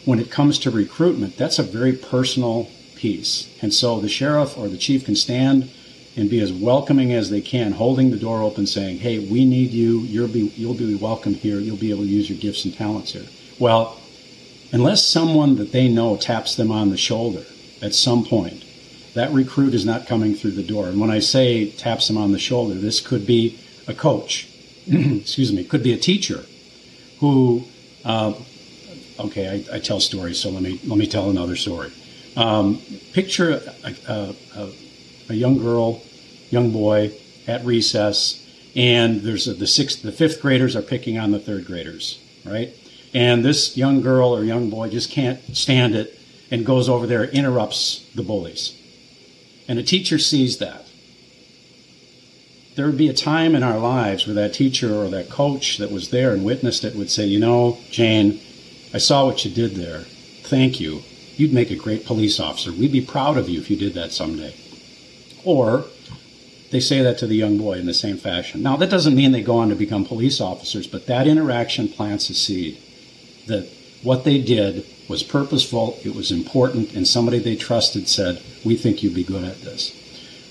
when 0.05 0.19
it 0.19 0.31
comes 0.31 0.57
to 0.59 0.71
recruitment, 0.71 1.35
that's 1.35 1.59
a 1.59 1.63
very 1.63 1.91
personal 1.91 2.69
piece. 2.95 3.53
And 3.61 3.73
so 3.73 3.99
the 3.99 4.07
sheriff 4.07 4.57
or 4.57 4.69
the 4.69 4.77
chief 4.77 5.03
can 5.03 5.17
stand 5.17 5.69
and 6.15 6.29
be 6.29 6.39
as 6.39 6.53
welcoming 6.53 7.11
as 7.11 7.29
they 7.29 7.41
can, 7.41 7.73
holding 7.73 8.11
the 8.11 8.17
door 8.17 8.41
open, 8.41 8.67
saying, 8.67 8.99
"Hey, 8.99 9.19
we 9.19 9.43
need 9.43 9.71
you. 9.71 9.99
You'll 9.99 10.29
be 10.29 10.53
you'll 10.55 10.75
be 10.75 10.95
welcome 10.95 11.33
here. 11.33 11.59
You'll 11.59 11.75
be 11.75 11.91
able 11.91 12.03
to 12.03 12.09
use 12.09 12.29
your 12.29 12.39
gifts 12.39 12.63
and 12.63 12.73
talents 12.73 13.11
here." 13.11 13.25
Well, 13.59 13.99
unless 14.71 15.05
someone 15.05 15.55
that 15.55 15.71
they 15.71 15.87
know 15.87 16.15
taps 16.17 16.55
them 16.55 16.71
on 16.71 16.89
the 16.89 16.97
shoulder 16.97 17.43
at 17.81 17.93
some 17.93 18.25
point, 18.25 18.63
that 19.13 19.31
recruit 19.31 19.73
is 19.73 19.85
not 19.85 20.05
coming 20.05 20.35
through 20.35 20.51
the 20.51 20.63
door. 20.63 20.87
And 20.87 20.99
when 20.99 21.09
I 21.09 21.19
say 21.19 21.71
taps 21.71 22.07
them 22.07 22.17
on 22.17 22.31
the 22.31 22.39
shoulder, 22.39 22.75
this 22.75 23.01
could 23.01 23.25
be 23.25 23.59
a 23.87 23.93
coach, 23.93 24.47
excuse 24.87 25.51
me, 25.51 25.63
could 25.63 25.81
be 25.81 25.93
a 25.93 25.97
teacher 25.97 26.45
who, 27.19 27.63
uh, 28.05 28.33
okay, 29.19 29.65
I, 29.71 29.77
I, 29.77 29.79
tell 29.79 29.99
stories, 29.99 30.39
so 30.39 30.49
let 30.51 30.61
me 30.61 30.79
let 30.85 30.99
me 30.99 31.07
tell 31.07 31.31
another 31.31 31.55
story. 31.55 31.91
Um, 32.35 32.79
picture 33.13 33.59
a, 33.83 33.95
a, 34.07 34.35
a, 34.55 34.71
a, 35.29 35.33
young 35.33 35.57
girl, 35.57 36.03
young 36.51 36.71
boy 36.71 37.11
at 37.47 37.65
recess, 37.65 38.45
and 38.75 39.21
there's 39.21 39.45
the 39.45 39.65
sixth, 39.65 40.03
the 40.03 40.11
fifth 40.11 40.41
graders 40.43 40.75
are 40.75 40.83
picking 40.83 41.17
on 41.17 41.31
the 41.31 41.39
third 41.39 41.65
graders, 41.65 42.19
right? 42.45 42.75
And 43.13 43.43
this 43.43 43.77
young 43.77 44.01
girl 44.01 44.35
or 44.35 44.43
young 44.43 44.69
boy 44.69 44.89
just 44.89 45.11
can't 45.11 45.39
stand 45.55 45.95
it 45.95 46.19
and 46.51 46.65
goes 46.65 46.89
over 46.89 47.07
there, 47.07 47.25
interrupts 47.25 48.05
the 48.15 48.23
bullies. 48.23 48.73
And 49.67 49.79
a 49.79 49.83
teacher 49.83 50.17
sees 50.17 50.57
that. 50.59 50.85
There 52.75 52.85
would 52.85 52.97
be 52.97 53.09
a 53.09 53.13
time 53.13 53.55
in 53.55 53.63
our 53.63 53.79
lives 53.79 54.27
where 54.27 54.35
that 54.35 54.53
teacher 54.53 54.93
or 54.93 55.09
that 55.09 55.29
coach 55.29 55.77
that 55.77 55.91
was 55.91 56.11
there 56.11 56.31
and 56.31 56.45
witnessed 56.45 56.83
it 56.83 56.95
would 56.95 57.09
say, 57.09 57.25
You 57.25 57.39
know, 57.39 57.79
Jane, 57.89 58.39
I 58.93 58.99
saw 58.99 59.25
what 59.25 59.43
you 59.43 59.51
did 59.51 59.75
there. 59.75 60.01
Thank 60.43 60.79
you. 60.79 61.01
You'd 61.35 61.53
make 61.53 61.71
a 61.71 61.75
great 61.75 62.05
police 62.05 62.39
officer. 62.39 62.71
We'd 62.71 62.91
be 62.91 63.01
proud 63.01 63.37
of 63.37 63.49
you 63.49 63.59
if 63.59 63.69
you 63.69 63.77
did 63.77 63.93
that 63.95 64.11
someday. 64.11 64.55
Or 65.43 65.85
they 66.71 66.79
say 66.79 67.01
that 67.01 67.17
to 67.19 67.27
the 67.27 67.35
young 67.35 67.57
boy 67.57 67.73
in 67.73 67.85
the 67.85 67.93
same 67.93 68.17
fashion. 68.17 68.61
Now, 68.61 68.77
that 68.77 68.89
doesn't 68.89 69.15
mean 69.15 69.31
they 69.31 69.41
go 69.41 69.57
on 69.57 69.69
to 69.69 69.75
become 69.75 70.05
police 70.05 70.39
officers, 70.39 70.87
but 70.87 71.07
that 71.07 71.27
interaction 71.27 71.87
plants 71.87 72.29
a 72.29 72.33
seed 72.33 72.77
that 73.47 73.67
what 74.03 74.23
they 74.23 74.37
did 74.37 74.85
was 75.07 75.23
purposeful, 75.23 75.97
it 76.03 76.13
was 76.13 76.31
important, 76.31 76.93
and 76.93 77.07
somebody 77.07 77.39
they 77.39 77.55
trusted 77.55 78.07
said, 78.07 78.41
"We 78.63 78.75
think 78.75 79.01
you'd 79.01 79.15
be 79.15 79.23
good 79.23 79.43
at 79.43 79.61
this." 79.61 79.91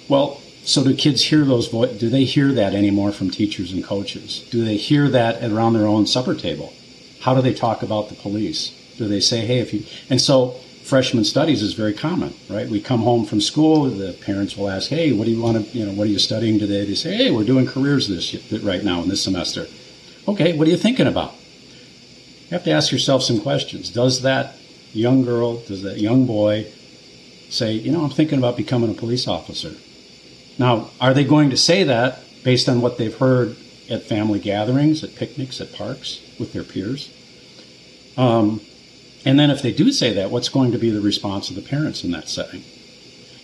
Well, 0.08 0.40
so 0.64 0.82
do 0.82 0.94
kids 0.94 1.22
hear 1.22 1.44
those 1.44 1.68
voices? 1.68 1.98
Do 1.98 2.08
they 2.08 2.24
hear 2.24 2.52
that 2.52 2.74
anymore 2.74 3.12
from 3.12 3.30
teachers 3.30 3.72
and 3.72 3.84
coaches? 3.84 4.42
Do 4.50 4.64
they 4.64 4.76
hear 4.76 5.08
that 5.08 5.42
around 5.44 5.74
their 5.74 5.86
own 5.86 6.06
supper 6.06 6.34
table? 6.34 6.72
How 7.20 7.34
do 7.34 7.42
they 7.42 7.54
talk 7.54 7.82
about 7.82 8.08
the 8.08 8.14
police? 8.14 8.72
Do 8.98 9.06
they 9.06 9.20
say, 9.20 9.40
"Hey, 9.46 9.58
if 9.60 9.72
you..." 9.72 9.84
And 10.10 10.20
so 10.20 10.56
freshman 10.82 11.24
studies 11.24 11.62
is 11.62 11.74
very 11.74 11.92
common, 11.92 12.32
right? 12.48 12.68
We 12.68 12.80
come 12.80 13.02
home 13.02 13.24
from 13.24 13.40
school, 13.40 13.84
the 13.84 14.12
parents 14.12 14.56
will 14.56 14.68
ask, 14.68 14.90
"Hey, 14.90 15.12
what 15.12 15.26
do 15.26 15.32
you 15.32 15.40
want 15.40 15.72
to, 15.72 15.78
you 15.78 15.84
know, 15.84 15.92
what 15.92 16.06
are 16.06 16.10
you 16.10 16.18
studying 16.18 16.58
today?" 16.58 16.84
They 16.84 16.94
say, 16.94 17.14
"Hey, 17.16 17.30
we're 17.30 17.44
doing 17.44 17.66
careers 17.66 18.08
this 18.08 18.34
right 18.62 18.82
now 18.82 19.02
in 19.02 19.08
this 19.08 19.20
semester." 19.20 19.66
Okay, 20.26 20.52
what 20.54 20.66
are 20.66 20.70
you 20.70 20.76
thinking 20.76 21.06
about? 21.06 21.34
You 22.46 22.54
have 22.54 22.64
to 22.64 22.70
ask 22.70 22.92
yourself 22.92 23.24
some 23.24 23.40
questions. 23.40 23.90
Does 23.90 24.22
that 24.22 24.54
young 24.92 25.24
girl, 25.24 25.56
does 25.56 25.82
that 25.82 25.98
young 25.98 26.26
boy 26.26 26.66
say, 27.48 27.72
you 27.72 27.90
know, 27.90 28.04
I'm 28.04 28.10
thinking 28.10 28.38
about 28.38 28.56
becoming 28.56 28.90
a 28.90 28.94
police 28.94 29.26
officer? 29.26 29.74
Now, 30.56 30.90
are 31.00 31.12
they 31.12 31.24
going 31.24 31.50
to 31.50 31.56
say 31.56 31.82
that 31.82 32.20
based 32.44 32.68
on 32.68 32.80
what 32.80 32.98
they've 32.98 33.16
heard 33.16 33.56
at 33.90 34.04
family 34.04 34.38
gatherings, 34.38 35.02
at 35.02 35.16
picnics, 35.16 35.60
at 35.60 35.72
parks 35.72 36.20
with 36.38 36.52
their 36.52 36.62
peers? 36.62 37.12
Um, 38.16 38.60
and 39.24 39.40
then 39.40 39.50
if 39.50 39.60
they 39.60 39.72
do 39.72 39.90
say 39.90 40.12
that, 40.12 40.30
what's 40.30 40.48
going 40.48 40.70
to 40.70 40.78
be 40.78 40.90
the 40.90 41.00
response 41.00 41.50
of 41.50 41.56
the 41.56 41.62
parents 41.62 42.04
in 42.04 42.12
that 42.12 42.28
setting? 42.28 42.62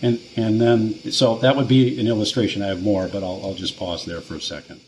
And, 0.01 0.21
and 0.37 0.61
then, 0.61 1.11
so 1.11 1.37
that 1.39 1.57
would 1.57 1.67
be 1.67 1.99
an 1.99 2.07
illustration. 2.07 2.61
I 2.61 2.67
have 2.67 2.81
more, 2.81 3.09
but 3.09 3.21
I'll, 3.21 3.41
I'll 3.43 3.53
just 3.53 3.77
pause 3.77 4.05
there 4.05 4.21
for 4.21 4.35
a 4.35 4.41
second. 4.41 4.79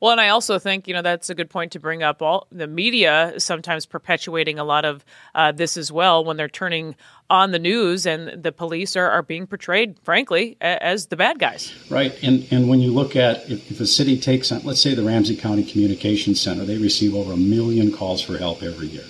Well, 0.00 0.12
and 0.12 0.20
I 0.20 0.28
also 0.28 0.58
think 0.58 0.86
you 0.86 0.94
know 0.94 1.02
that's 1.02 1.28
a 1.28 1.34
good 1.34 1.50
point 1.50 1.72
to 1.72 1.80
bring 1.80 2.02
up. 2.02 2.22
All 2.22 2.46
the 2.52 2.66
media 2.66 3.34
sometimes 3.38 3.86
perpetuating 3.86 4.58
a 4.58 4.64
lot 4.64 4.84
of 4.84 5.04
uh, 5.34 5.52
this 5.52 5.76
as 5.76 5.90
well 5.90 6.24
when 6.24 6.36
they're 6.36 6.48
turning 6.48 6.94
on 7.30 7.50
the 7.50 7.58
news, 7.58 8.06
and 8.06 8.42
the 8.42 8.52
police 8.52 8.96
are, 8.96 9.10
are 9.10 9.22
being 9.22 9.46
portrayed, 9.46 9.98
frankly, 10.02 10.56
as 10.60 11.06
the 11.06 11.16
bad 11.16 11.38
guys. 11.38 11.72
Right, 11.90 12.16
and 12.22 12.46
and 12.50 12.68
when 12.68 12.80
you 12.80 12.92
look 12.92 13.16
at 13.16 13.50
if, 13.50 13.70
if 13.70 13.80
a 13.80 13.86
city 13.86 14.18
takes 14.18 14.52
on, 14.52 14.62
let's 14.62 14.80
say 14.80 14.94
the 14.94 15.02
Ramsey 15.04 15.36
County 15.36 15.64
Communications 15.64 16.40
Center, 16.40 16.64
they 16.64 16.78
receive 16.78 17.14
over 17.14 17.32
a 17.32 17.36
million 17.36 17.92
calls 17.92 18.22
for 18.22 18.38
help 18.38 18.62
every 18.62 18.86
year, 18.86 19.04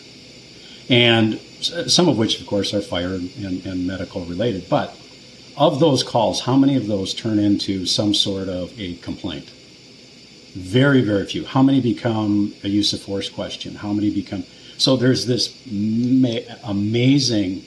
and 0.89 1.39
some 1.61 2.09
of 2.09 2.17
which, 2.17 2.41
of 2.41 2.47
course, 2.47 2.73
are 2.73 2.81
fire 2.81 3.15
and, 3.15 3.67
and 3.67 3.87
medical 3.87 4.25
related. 4.25 4.69
But 4.71 4.97
of 5.57 5.81
those 5.81 6.03
calls, 6.03 6.43
how 6.43 6.57
many 6.57 6.77
of 6.77 6.87
those 6.87 7.13
turn 7.13 7.39
into 7.39 7.85
some 7.85 8.15
sort 8.15 8.49
of 8.49 8.79
a 8.79 8.95
complaint? 8.97 9.51
Very, 10.59 11.03
very 11.03 11.25
few. 11.25 11.45
How 11.45 11.63
many 11.63 11.81
become 11.81 12.53
a 12.65 12.69
use 12.69 12.93
of 12.93 13.01
force 13.01 13.29
question? 13.29 13.77
How 13.77 13.93
many 13.93 14.11
become. 14.11 14.45
So 14.77 14.97
there's 14.97 15.27
this 15.27 15.57
ma- 15.71 16.41
amazing 16.65 17.65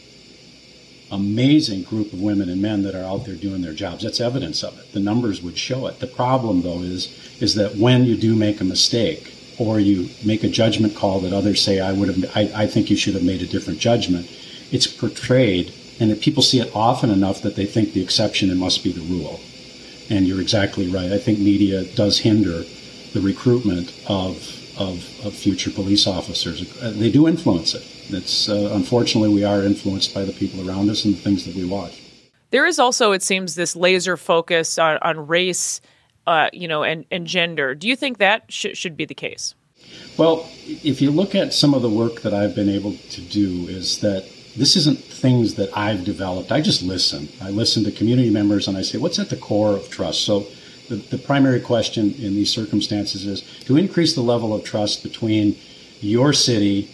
amazing 1.11 1.83
group 1.83 2.13
of 2.13 2.21
women 2.21 2.49
and 2.49 2.61
men 2.61 2.83
that 2.83 2.95
are 2.95 3.03
out 3.03 3.25
there 3.25 3.35
doing 3.35 3.61
their 3.61 3.73
jobs. 3.73 4.03
That's 4.03 4.21
evidence 4.21 4.63
of 4.63 4.79
it. 4.79 4.93
The 4.93 4.99
numbers 4.99 5.41
would 5.41 5.57
show 5.57 5.87
it. 5.87 5.99
The 5.99 6.07
problem, 6.07 6.61
though, 6.61 6.81
is 6.81 7.07
is 7.39 7.55
that 7.55 7.75
when 7.75 8.05
you 8.05 8.15
do 8.17 8.35
make 8.35 8.59
a 8.59 8.65
mistake 8.65 9.33
or 9.57 9.79
you 9.79 10.09
make 10.25 10.43
a 10.43 10.49
judgment 10.49 10.95
call 10.95 11.21
that 11.21 11.33
others 11.33 11.61
say, 11.61 11.79
"I 11.79 11.93
would 11.93 12.09
have," 12.09 12.31
I, 12.35 12.63
I 12.63 12.67
think 12.67 12.89
you 12.89 12.97
should 12.97 13.13
have 13.13 13.23
made 13.23 13.41
a 13.41 13.47
different 13.47 13.79
judgment. 13.79 14.29
It's 14.71 14.87
portrayed, 14.87 15.73
and 15.99 16.19
people 16.19 16.43
see 16.43 16.59
it 16.59 16.75
often 16.75 17.09
enough 17.09 17.41
that 17.41 17.55
they 17.55 17.65
think 17.65 17.93
the 17.93 18.03
exception 18.03 18.55
must 18.57 18.83
be 18.83 18.91
the 18.91 19.01
rule. 19.15 19.39
And 20.09 20.27
you're 20.27 20.41
exactly 20.41 20.87
right. 20.87 21.11
I 21.11 21.17
think 21.17 21.39
media 21.39 21.85
does 21.85 22.19
hinder 22.19 22.65
the 23.13 23.21
recruitment 23.21 23.93
of 24.07 24.57
of, 24.79 25.25
of 25.25 25.33
future 25.33 25.69
police 25.69 26.07
officers. 26.07 26.67
They 26.81 27.11
do 27.11 27.27
influence 27.27 27.73
it. 27.73 27.85
It's 28.09 28.49
uh, 28.49 28.71
unfortunately 28.73 29.29
we 29.29 29.43
are 29.43 29.63
influenced 29.63 30.13
by 30.13 30.23
the 30.23 30.31
people 30.33 30.67
around 30.67 30.89
us 30.89 31.05
and 31.05 31.13
the 31.13 31.19
things 31.19 31.45
that 31.45 31.55
we 31.55 31.65
watch. 31.65 32.01
There 32.51 32.65
is 32.65 32.79
also, 32.79 33.11
it 33.11 33.23
seems, 33.23 33.55
this 33.55 33.75
laser 33.75 34.17
focus 34.17 34.77
on, 34.77 34.97
on 35.01 35.27
race, 35.27 35.81
uh, 36.27 36.49
you 36.51 36.67
know, 36.67 36.83
and, 36.83 37.05
and 37.11 37.25
gender. 37.25 37.75
Do 37.75 37.87
you 37.87 37.95
think 37.95 38.17
that 38.17 38.51
sh- 38.51 38.73
should 38.73 38.97
be 38.97 39.05
the 39.05 39.13
case? 39.13 39.55
Well, 40.17 40.49
if 40.65 41.01
you 41.01 41.11
look 41.11 41.33
at 41.33 41.53
some 41.53 41.73
of 41.73 41.81
the 41.81 41.89
work 41.89 42.21
that 42.21 42.33
I've 42.33 42.53
been 42.53 42.69
able 42.69 42.93
to 42.93 43.21
do, 43.21 43.67
is 43.67 43.99
that 44.01 44.29
this 44.55 44.75
isn't 44.75 44.99
things 44.99 45.55
that 45.55 45.75
I've 45.77 46.03
developed. 46.03 46.51
I 46.51 46.59
just 46.59 46.83
listen. 46.83 47.29
I 47.41 47.49
listen 47.51 47.83
to 47.85 47.91
community 47.91 48.29
members 48.29 48.67
and 48.67 48.77
I 48.77 48.81
say, 48.81 48.97
what's 48.97 49.19
at 49.19 49.29
the 49.29 49.37
core 49.37 49.73
of 49.73 49.89
trust? 49.89 50.25
So 50.25 50.47
the, 50.91 51.17
the 51.17 51.17
primary 51.17 51.59
question 51.59 52.13
in 52.15 52.35
these 52.35 52.51
circumstances 52.51 53.25
is 53.25 53.41
to 53.65 53.77
increase 53.77 54.13
the 54.13 54.21
level 54.21 54.53
of 54.53 54.63
trust 54.63 55.03
between 55.03 55.57
your 56.01 56.33
city 56.33 56.89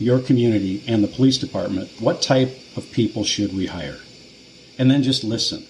your 0.00 0.18
community 0.18 0.82
and 0.86 1.04
the 1.04 1.08
police 1.08 1.36
department, 1.38 1.90
what 2.00 2.22
type 2.22 2.58
of 2.76 2.90
people 2.90 3.22
should 3.22 3.54
we 3.54 3.66
hire? 3.66 3.98
And 4.78 4.90
then 4.90 5.02
just 5.02 5.22
listen. 5.22 5.66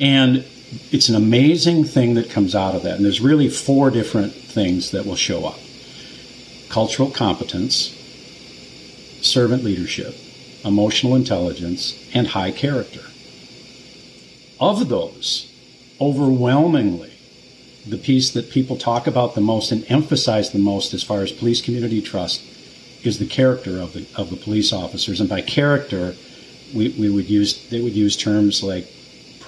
And 0.00 0.44
it's 0.90 1.08
an 1.08 1.14
amazing 1.14 1.84
thing 1.84 2.14
that 2.14 2.30
comes 2.30 2.54
out 2.54 2.74
of 2.74 2.82
that. 2.82 2.96
And 2.96 3.04
there's 3.04 3.20
really 3.20 3.48
four 3.48 3.90
different 3.90 4.34
things 4.34 4.90
that 4.90 5.06
will 5.06 5.16
show 5.16 5.46
up 5.46 5.58
cultural 6.68 7.10
competence, 7.10 7.94
servant 9.22 9.64
leadership, 9.64 10.14
emotional 10.66 11.14
intelligence, 11.14 11.98
and 12.12 12.26
high 12.26 12.50
character. 12.50 13.00
Of 14.60 14.90
those, 14.90 15.47
overwhelmingly, 16.00 17.12
the 17.86 17.98
piece 17.98 18.30
that 18.32 18.50
people 18.50 18.76
talk 18.76 19.06
about 19.06 19.34
the 19.34 19.40
most 19.40 19.72
and 19.72 19.84
emphasize 19.90 20.50
the 20.50 20.58
most 20.58 20.92
as 20.94 21.02
far 21.02 21.22
as 21.22 21.32
police 21.32 21.60
community 21.60 22.02
trust 22.02 22.42
is 23.04 23.18
the 23.18 23.26
character 23.26 23.80
of 23.80 23.92
the 23.92 24.06
of 24.16 24.30
the 24.30 24.36
police 24.36 24.72
officers, 24.72 25.20
and 25.20 25.28
by 25.28 25.40
character, 25.40 26.14
we, 26.74 26.88
we 26.98 27.08
would 27.08 27.30
use 27.30 27.68
they 27.68 27.80
would 27.80 27.94
use 27.94 28.16
terms 28.16 28.62
like 28.62 28.86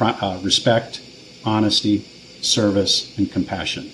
uh, 0.01 0.41
respect, 0.43 1.03
honesty, 1.45 1.99
service, 2.41 3.17
and 3.19 3.31
compassion, 3.31 3.91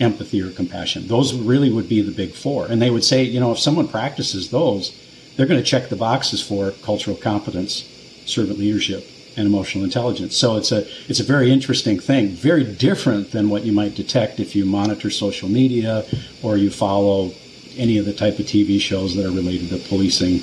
empathy 0.00 0.40
or 0.40 0.50
compassion. 0.50 1.06
Those 1.08 1.34
really 1.34 1.70
would 1.70 1.88
be 1.88 2.00
the 2.00 2.12
big 2.12 2.32
four, 2.32 2.66
and 2.66 2.80
they 2.80 2.90
would 2.90 3.04
say, 3.04 3.22
you 3.22 3.40
know, 3.40 3.52
if 3.52 3.58
someone 3.58 3.88
practices 3.88 4.50
those, 4.50 4.96
they're 5.36 5.46
going 5.46 5.62
to 5.62 5.66
check 5.66 5.88
the 5.88 5.96
boxes 5.96 6.40
for 6.40 6.70
cultural 6.82 7.16
competence, 7.16 7.84
servant 8.24 8.58
leadership, 8.58 9.06
and 9.36 9.46
emotional 9.46 9.84
intelligence. 9.84 10.36
So 10.36 10.56
it's 10.56 10.72
a 10.72 10.86
it's 11.08 11.20
a 11.20 11.24
very 11.24 11.52
interesting 11.52 11.98
thing, 11.98 12.28
very 12.28 12.64
different 12.64 13.32
than 13.32 13.48
what 13.48 13.64
you 13.64 13.72
might 13.72 13.94
detect 13.94 14.40
if 14.40 14.54
you 14.56 14.64
monitor 14.64 15.10
social 15.10 15.48
media 15.48 16.04
or 16.42 16.56
you 16.56 16.70
follow 16.70 17.32
any 17.76 17.98
of 17.98 18.04
the 18.04 18.12
type 18.12 18.38
of 18.38 18.46
TV 18.46 18.80
shows 18.80 19.14
that 19.16 19.24
are 19.24 19.30
related 19.30 19.68
to 19.70 19.78
policing 19.88 20.40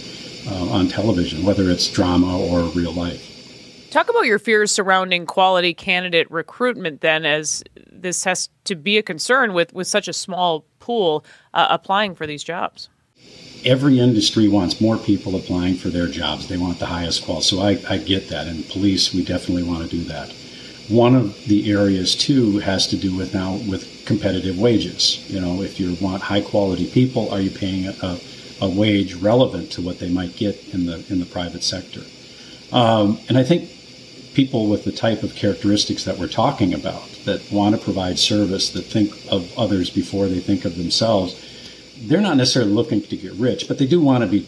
uh, 0.49 0.71
on 0.71 0.87
television, 0.87 1.43
whether 1.43 1.69
it's 1.69 1.89
drama 1.89 2.39
or 2.39 2.63
real 2.69 2.93
life. 2.93 3.33
Talk 3.89 4.09
about 4.09 4.25
your 4.25 4.39
fears 4.39 4.71
surrounding 4.71 5.25
quality 5.25 5.73
candidate 5.73 6.29
recruitment, 6.29 7.01
then, 7.01 7.25
as 7.25 7.63
this 7.91 8.23
has 8.25 8.49
to 8.65 8.75
be 8.75 8.97
a 8.97 9.03
concern 9.03 9.53
with, 9.53 9.73
with 9.73 9.87
such 9.87 10.07
a 10.07 10.13
small 10.13 10.65
pool 10.79 11.25
uh, 11.53 11.67
applying 11.69 12.13
for 12.13 12.27
these 12.27 12.43
jobs. 12.43 12.89
Every 13.67 13.99
industry 13.99 14.47
wants 14.47 14.79
more 14.79 14.97
people 14.97 15.35
applying 15.35 15.75
for 15.75 15.89
their 15.89 16.07
jobs. 16.07 16.47
They 16.47 16.57
want 16.57 16.79
the 16.79 16.85
highest 16.85 17.25
quality. 17.25 17.47
So 17.47 17.59
I, 17.59 17.71
I 17.93 17.97
get 17.97 18.29
that. 18.29 18.47
And 18.47 18.67
police, 18.69 19.13
we 19.13 19.23
definitely 19.23 19.63
want 19.63 19.83
to 19.83 19.97
do 19.97 20.03
that. 20.05 20.31
One 20.87 21.15
of 21.15 21.45
the 21.45 21.69
areas, 21.69 22.15
too, 22.15 22.59
has 22.59 22.87
to 22.87 22.95
do 22.95 23.13
with 23.13 23.33
now 23.33 23.59
with 23.69 24.05
competitive 24.05 24.57
wages. 24.57 25.29
You 25.29 25.41
know, 25.41 25.61
if 25.61 25.81
you 25.81 25.97
want 25.99 26.23
high 26.23 26.41
quality 26.41 26.89
people, 26.89 27.29
are 27.29 27.41
you 27.41 27.51
paying 27.51 27.87
a, 27.87 28.19
a 28.61 28.69
wage 28.69 29.13
relevant 29.15 29.69
to 29.73 29.81
what 29.81 29.99
they 29.99 30.09
might 30.09 30.37
get 30.37 30.55
in 30.73 30.85
the 30.85 31.05
in 31.09 31.19
the 31.19 31.25
private 31.25 31.63
sector? 31.63 32.03
Um, 32.71 33.19
and 33.27 33.37
I 33.37 33.43
think 33.43 33.69
people 34.33 34.67
with 34.67 34.85
the 34.85 34.91
type 34.91 35.23
of 35.23 35.35
characteristics 35.35 36.05
that 36.05 36.17
we're 36.17 36.27
talking 36.43 36.73
about, 36.73 37.03
that 37.25 37.41
want 37.51 37.75
to 37.75 37.81
provide 37.81 38.17
service, 38.19 38.69
that 38.69 38.83
think 38.83 39.11
of 39.29 39.51
others 39.57 39.89
before 39.89 40.27
they 40.27 40.39
think 40.39 40.63
of 40.63 40.77
themselves, 40.77 41.35
they're 42.01 42.21
not 42.21 42.37
necessarily 42.37 42.71
looking 42.71 43.01
to 43.01 43.17
get 43.17 43.33
rich, 43.33 43.67
but 43.67 43.77
they 43.77 43.87
do 43.87 43.99
want 44.01 44.23
to 44.23 44.29
be 44.29 44.47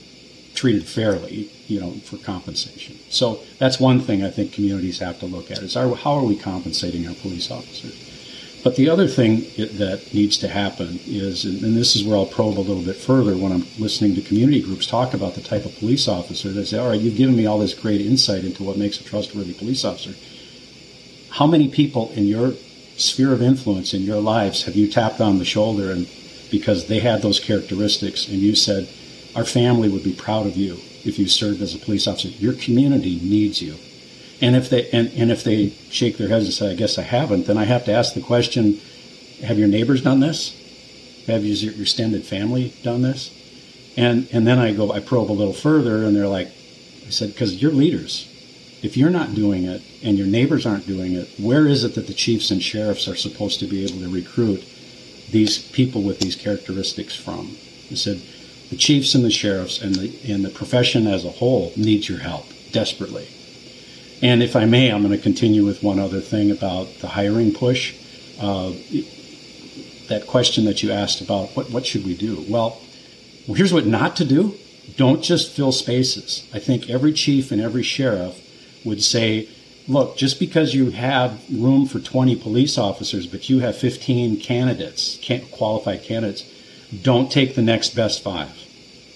treated 0.55 0.87
fairly, 0.87 1.49
you 1.67 1.79
know, 1.79 1.91
for 2.03 2.17
compensation. 2.17 2.97
So 3.09 3.41
that's 3.59 3.79
one 3.79 4.01
thing 4.01 4.23
I 4.23 4.29
think 4.29 4.53
communities 4.53 4.99
have 4.99 5.19
to 5.19 5.25
look 5.25 5.51
at 5.51 5.59
is 5.59 5.77
our, 5.77 5.95
how 5.95 6.13
are 6.13 6.23
we 6.23 6.35
compensating 6.35 7.07
our 7.07 7.15
police 7.15 7.49
officers? 7.49 8.05
But 8.61 8.75
the 8.75 8.89
other 8.89 9.07
thing 9.07 9.45
that 9.77 10.13
needs 10.13 10.37
to 10.39 10.49
happen 10.49 10.99
is, 11.05 11.45
and 11.45 11.77
this 11.77 11.95
is 11.95 12.03
where 12.03 12.17
I'll 12.17 12.25
probe 12.25 12.57
a 12.57 12.59
little 12.59 12.83
bit 12.83 12.97
further 12.97 13.37
when 13.37 13.53
I'm 13.53 13.65
listening 13.77 14.15
to 14.15 14.21
community 14.21 14.61
groups 14.61 14.85
talk 14.85 15.13
about 15.13 15.35
the 15.35 15.41
type 15.41 15.65
of 15.65 15.77
police 15.77 16.09
officer. 16.09 16.49
They 16.49 16.65
say, 16.65 16.77
all 16.77 16.89
right, 16.89 16.99
you've 16.99 17.15
given 17.15 17.37
me 17.37 17.45
all 17.45 17.59
this 17.59 17.73
great 17.73 18.01
insight 18.01 18.43
into 18.43 18.63
what 18.63 18.77
makes 18.77 18.99
a 18.99 19.03
trustworthy 19.05 19.53
police 19.53 19.85
officer. 19.85 20.13
How 21.29 21.47
many 21.47 21.69
people 21.69 22.11
in 22.11 22.25
your 22.25 22.53
sphere 22.97 23.31
of 23.31 23.41
influence 23.41 23.93
in 23.93 24.01
your 24.01 24.19
lives 24.19 24.63
have 24.63 24.75
you 24.75 24.91
tapped 24.91 25.21
on 25.21 25.39
the 25.39 25.45
shoulder 25.45 25.91
and 25.91 26.05
because 26.49 26.87
they 26.87 26.99
had 26.99 27.21
those 27.21 27.39
characteristics 27.39 28.27
and 28.27 28.39
you 28.39 28.55
said, 28.55 28.89
our 29.35 29.45
family 29.45 29.89
would 29.89 30.03
be 30.03 30.13
proud 30.13 30.45
of 30.45 30.57
you 30.57 30.79
if 31.05 31.19
you 31.19 31.27
served 31.27 31.61
as 31.61 31.75
a 31.75 31.79
police 31.79 32.07
officer. 32.07 32.29
Your 32.29 32.53
community 32.53 33.19
needs 33.21 33.61
you. 33.61 33.75
And 34.41 34.55
if 34.55 34.69
they 34.69 34.89
and, 34.91 35.11
and 35.13 35.31
if 35.31 35.43
they 35.43 35.69
shake 35.89 36.17
their 36.17 36.29
heads 36.29 36.45
and 36.45 36.53
say, 36.53 36.71
"I 36.71 36.75
guess 36.75 36.97
I 36.97 37.01
haven't," 37.03 37.45
then 37.45 37.57
I 37.57 37.65
have 37.65 37.85
to 37.85 37.91
ask 37.91 38.13
the 38.13 38.21
question: 38.21 38.79
Have 39.43 39.59
your 39.59 39.67
neighbors 39.67 40.01
done 40.01 40.21
this? 40.21 40.55
Have 41.27 41.45
your, 41.45 41.73
your 41.73 41.81
extended 41.81 42.25
family 42.25 42.73
done 42.81 43.01
this? 43.01 43.31
And 43.97 44.27
and 44.31 44.47
then 44.47 44.57
I 44.57 44.73
go, 44.73 44.93
I 44.93 45.01
probe 45.01 45.29
a 45.29 45.33
little 45.33 45.53
further, 45.53 46.03
and 46.03 46.15
they're 46.15 46.27
like, 46.27 46.47
I 47.05 47.09
said, 47.09 47.33
because 47.33 47.61
you're 47.61 47.71
leaders. 47.71 48.27
If 48.81 48.95
you're 48.95 49.09
not 49.09 49.35
doing 49.35 49.65
it 49.65 49.81
and 50.01 50.17
your 50.17 50.27
neighbors 50.27 50.65
aren't 50.65 50.87
doing 50.87 51.13
it, 51.13 51.27
where 51.37 51.67
is 51.67 51.83
it 51.83 51.95
that 51.95 52.07
the 52.07 52.13
chiefs 52.13 52.49
and 52.49 52.63
sheriffs 52.63 53.09
are 53.09 53.15
supposed 53.15 53.59
to 53.59 53.67
be 53.67 53.83
able 53.83 53.99
to 53.99 54.09
recruit 54.09 54.63
these 55.31 55.57
people 55.57 56.01
with 56.01 56.19
these 56.19 56.35
characteristics 56.35 57.15
from? 57.15 57.57
I 57.91 57.95
said, 57.95 58.21
the 58.69 58.75
chiefs 58.75 59.15
and 59.15 59.25
the 59.25 59.31
sheriffs 59.31 59.81
and 59.81 59.95
the 59.95 60.31
and 60.31 60.45
the 60.45 60.49
profession 60.49 61.07
as 61.07 61.25
a 61.25 61.31
whole 61.31 61.73
needs 61.75 62.07
your 62.07 62.19
help 62.19 62.45
desperately. 62.71 63.27
And 64.21 64.43
if 64.43 64.55
I 64.55 64.65
may, 64.65 64.91
I'm 64.91 65.01
going 65.01 65.15
to 65.15 65.23
continue 65.23 65.65
with 65.65 65.81
one 65.81 65.99
other 65.99 66.19
thing 66.19 66.51
about 66.51 66.87
the 66.99 67.07
hiring 67.07 67.53
push. 67.53 67.95
Uh, 68.39 68.73
that 70.09 70.25
question 70.27 70.65
that 70.65 70.81
you 70.83 70.91
asked 70.91 71.21
about 71.21 71.49
what, 71.55 71.69
what 71.69 71.85
should 71.85 72.05
we 72.05 72.15
do? 72.15 72.43
Well, 72.49 72.81
here's 73.47 73.71
what 73.71 73.85
not 73.85 74.15
to 74.17 74.25
do. 74.25 74.55
Don't 74.97 75.21
just 75.21 75.51
fill 75.55 75.71
spaces. 75.71 76.47
I 76.53 76.59
think 76.59 76.89
every 76.89 77.13
chief 77.13 77.51
and 77.51 77.61
every 77.61 77.83
sheriff 77.83 78.41
would 78.83 79.03
say, 79.03 79.47
look, 79.89 80.15
just 80.15 80.39
because 80.39 80.75
you 80.75 80.91
have 80.91 81.43
room 81.51 81.85
for 81.87 81.99
20 81.99 82.35
police 82.35 82.77
officers, 82.77 83.25
but 83.25 83.49
you 83.49 83.59
have 83.59 83.75
15 83.75 84.39
candidates, 84.39 85.17
can't 85.21 85.49
qualified 85.51 86.03
candidates, 86.03 86.45
don't 87.01 87.31
take 87.31 87.55
the 87.55 87.61
next 87.61 87.95
best 87.95 88.23
five. 88.23 88.55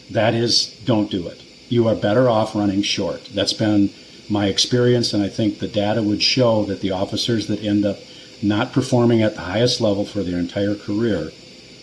That 0.09 0.33
is, 0.33 0.67
don't 0.83 1.11
do 1.11 1.27
it. 1.27 1.41
You 1.69 1.87
are 1.87 1.95
better 1.95 2.29
off 2.29 2.55
running 2.55 2.81
short. 2.81 3.25
That's 3.33 3.53
been 3.53 3.91
my 4.29 4.47
experience, 4.47 5.13
and 5.13 5.23
I 5.23 5.29
think 5.29 5.59
the 5.59 5.67
data 5.67 6.01
would 6.01 6.21
show 6.21 6.65
that 6.65 6.81
the 6.81 6.91
officers 6.91 7.47
that 7.47 7.63
end 7.63 7.85
up 7.85 7.99
not 8.41 8.73
performing 8.73 9.21
at 9.21 9.35
the 9.35 9.41
highest 9.41 9.79
level 9.79 10.05
for 10.05 10.23
their 10.23 10.39
entire 10.39 10.75
career 10.75 11.31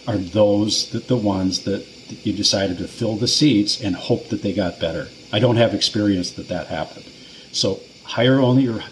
are 0.07 0.19
those 0.19 0.91
that 0.91 1.07
the 1.07 1.17
ones 1.17 1.63
that 1.63 1.87
you 2.25 2.33
decided 2.33 2.79
to 2.79 2.89
fill 2.89 3.17
the 3.17 3.29
seats 3.29 3.81
and 3.81 3.95
hope 3.95 4.29
that 4.29 4.43
they 4.43 4.53
got 4.53 4.81
better. 4.81 5.09
I 5.33 5.39
don't 5.39 5.57
have 5.57 5.75
experience 5.75 6.33
that 6.33 6.49
that 6.49 6.67
happened. 6.67 7.05
So 7.53 7.81
hire 8.11 8.41
only 8.41 8.65
your 8.65 8.83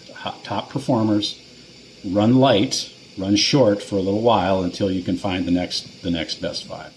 top 0.43 0.69
performers, 0.69 1.41
run 2.05 2.35
light, 2.35 2.91
run 3.17 3.35
short 3.35 3.83
for 3.83 3.95
a 3.95 4.01
little 4.01 4.21
while 4.21 4.63
until 4.63 4.89
you 4.89 5.03
can 5.03 5.17
find 5.17 5.45
the 5.45 5.51
next 5.51 6.01
the 6.01 6.11
next 6.11 6.41
best 6.41 6.65
five. 6.65 6.93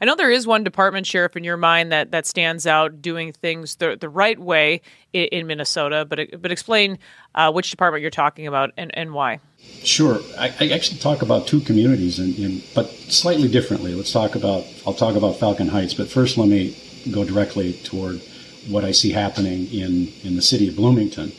I 0.00 0.06
know 0.06 0.16
there 0.16 0.30
is 0.30 0.46
one 0.46 0.64
department 0.64 1.06
sheriff 1.06 1.36
in 1.36 1.44
your 1.44 1.56
mind 1.56 1.90
that, 1.92 2.10
that 2.10 2.26
stands 2.26 2.66
out 2.66 3.00
doing 3.00 3.32
things 3.32 3.76
the, 3.76 3.96
the 3.98 4.08
right 4.08 4.38
way 4.38 4.82
in, 5.12 5.24
in 5.26 5.46
Minnesota, 5.46 6.04
but 6.04 6.40
but 6.40 6.52
explain 6.52 6.98
uh, 7.34 7.50
which 7.50 7.70
department 7.70 8.02
you're 8.02 8.10
talking 8.10 8.46
about 8.46 8.70
and, 8.76 8.96
and 8.96 9.12
why. 9.12 9.40
Sure, 9.82 10.20
I, 10.38 10.54
I 10.60 10.68
actually 10.68 10.98
talk 10.98 11.22
about 11.22 11.46
two 11.46 11.60
communities, 11.60 12.18
in, 12.18 12.34
in, 12.34 12.62
but 12.74 12.90
slightly 12.90 13.48
differently. 13.48 13.94
Let's 13.94 14.12
talk 14.12 14.36
about 14.36 14.64
I'll 14.86 14.94
talk 14.94 15.16
about 15.16 15.36
Falcon 15.40 15.68
Heights, 15.68 15.94
but 15.94 16.08
first 16.08 16.38
let 16.38 16.48
me 16.48 16.76
go 17.10 17.24
directly 17.24 17.72
toward 17.72 18.20
what 18.68 18.84
I 18.84 18.92
see 18.92 19.12
happening 19.12 19.66
in, 19.72 20.12
in 20.22 20.36
the 20.36 20.42
city 20.42 20.68
of 20.68 20.76
Bloomington, 20.76 21.32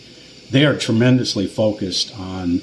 they 0.51 0.65
are 0.65 0.77
tremendously 0.77 1.47
focused 1.47 2.17
on 2.17 2.61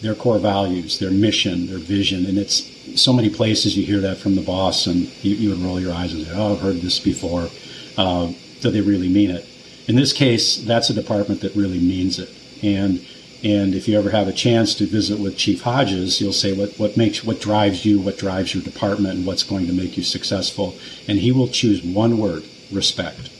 their 0.00 0.14
core 0.14 0.38
values, 0.38 0.98
their 0.98 1.10
mission, 1.10 1.66
their 1.66 1.78
vision, 1.78 2.26
and 2.26 2.36
it's 2.36 2.70
so 3.00 3.12
many 3.12 3.30
places 3.30 3.76
you 3.76 3.84
hear 3.84 4.00
that 4.00 4.18
from 4.18 4.34
the 4.34 4.42
boss, 4.42 4.86
and 4.86 5.10
you, 5.24 5.34
you 5.34 5.50
would 5.50 5.58
roll 5.58 5.80
your 5.80 5.92
eyes 5.92 6.12
and 6.12 6.26
say, 6.26 6.32
"Oh, 6.34 6.52
I've 6.52 6.60
heard 6.60 6.76
this 6.76 7.00
before." 7.00 7.48
Uh, 7.96 8.32
do 8.60 8.70
they 8.70 8.80
really 8.80 9.08
mean 9.08 9.30
it? 9.30 9.46
In 9.86 9.96
this 9.96 10.12
case, 10.12 10.56
that's 10.56 10.90
a 10.90 10.94
department 10.94 11.40
that 11.40 11.54
really 11.54 11.78
means 11.78 12.18
it, 12.18 12.30
and 12.62 13.04
and 13.42 13.74
if 13.74 13.88
you 13.88 13.98
ever 13.98 14.10
have 14.10 14.28
a 14.28 14.32
chance 14.32 14.74
to 14.76 14.86
visit 14.86 15.18
with 15.18 15.36
Chief 15.36 15.60
Hodges, 15.62 16.18
you'll 16.18 16.32
say 16.32 16.54
what, 16.54 16.78
what 16.78 16.96
makes 16.96 17.22
what 17.22 17.40
drives 17.40 17.84
you, 17.84 18.00
what 18.00 18.18
drives 18.18 18.54
your 18.54 18.62
department, 18.62 19.18
and 19.18 19.26
what's 19.26 19.42
going 19.42 19.66
to 19.66 19.72
make 19.72 19.96
you 19.96 20.02
successful. 20.02 20.76
And 21.08 21.18
he 21.18 21.32
will 21.32 21.48
choose 21.48 21.82
one 21.82 22.18
word: 22.18 22.44
respect. 22.70 23.30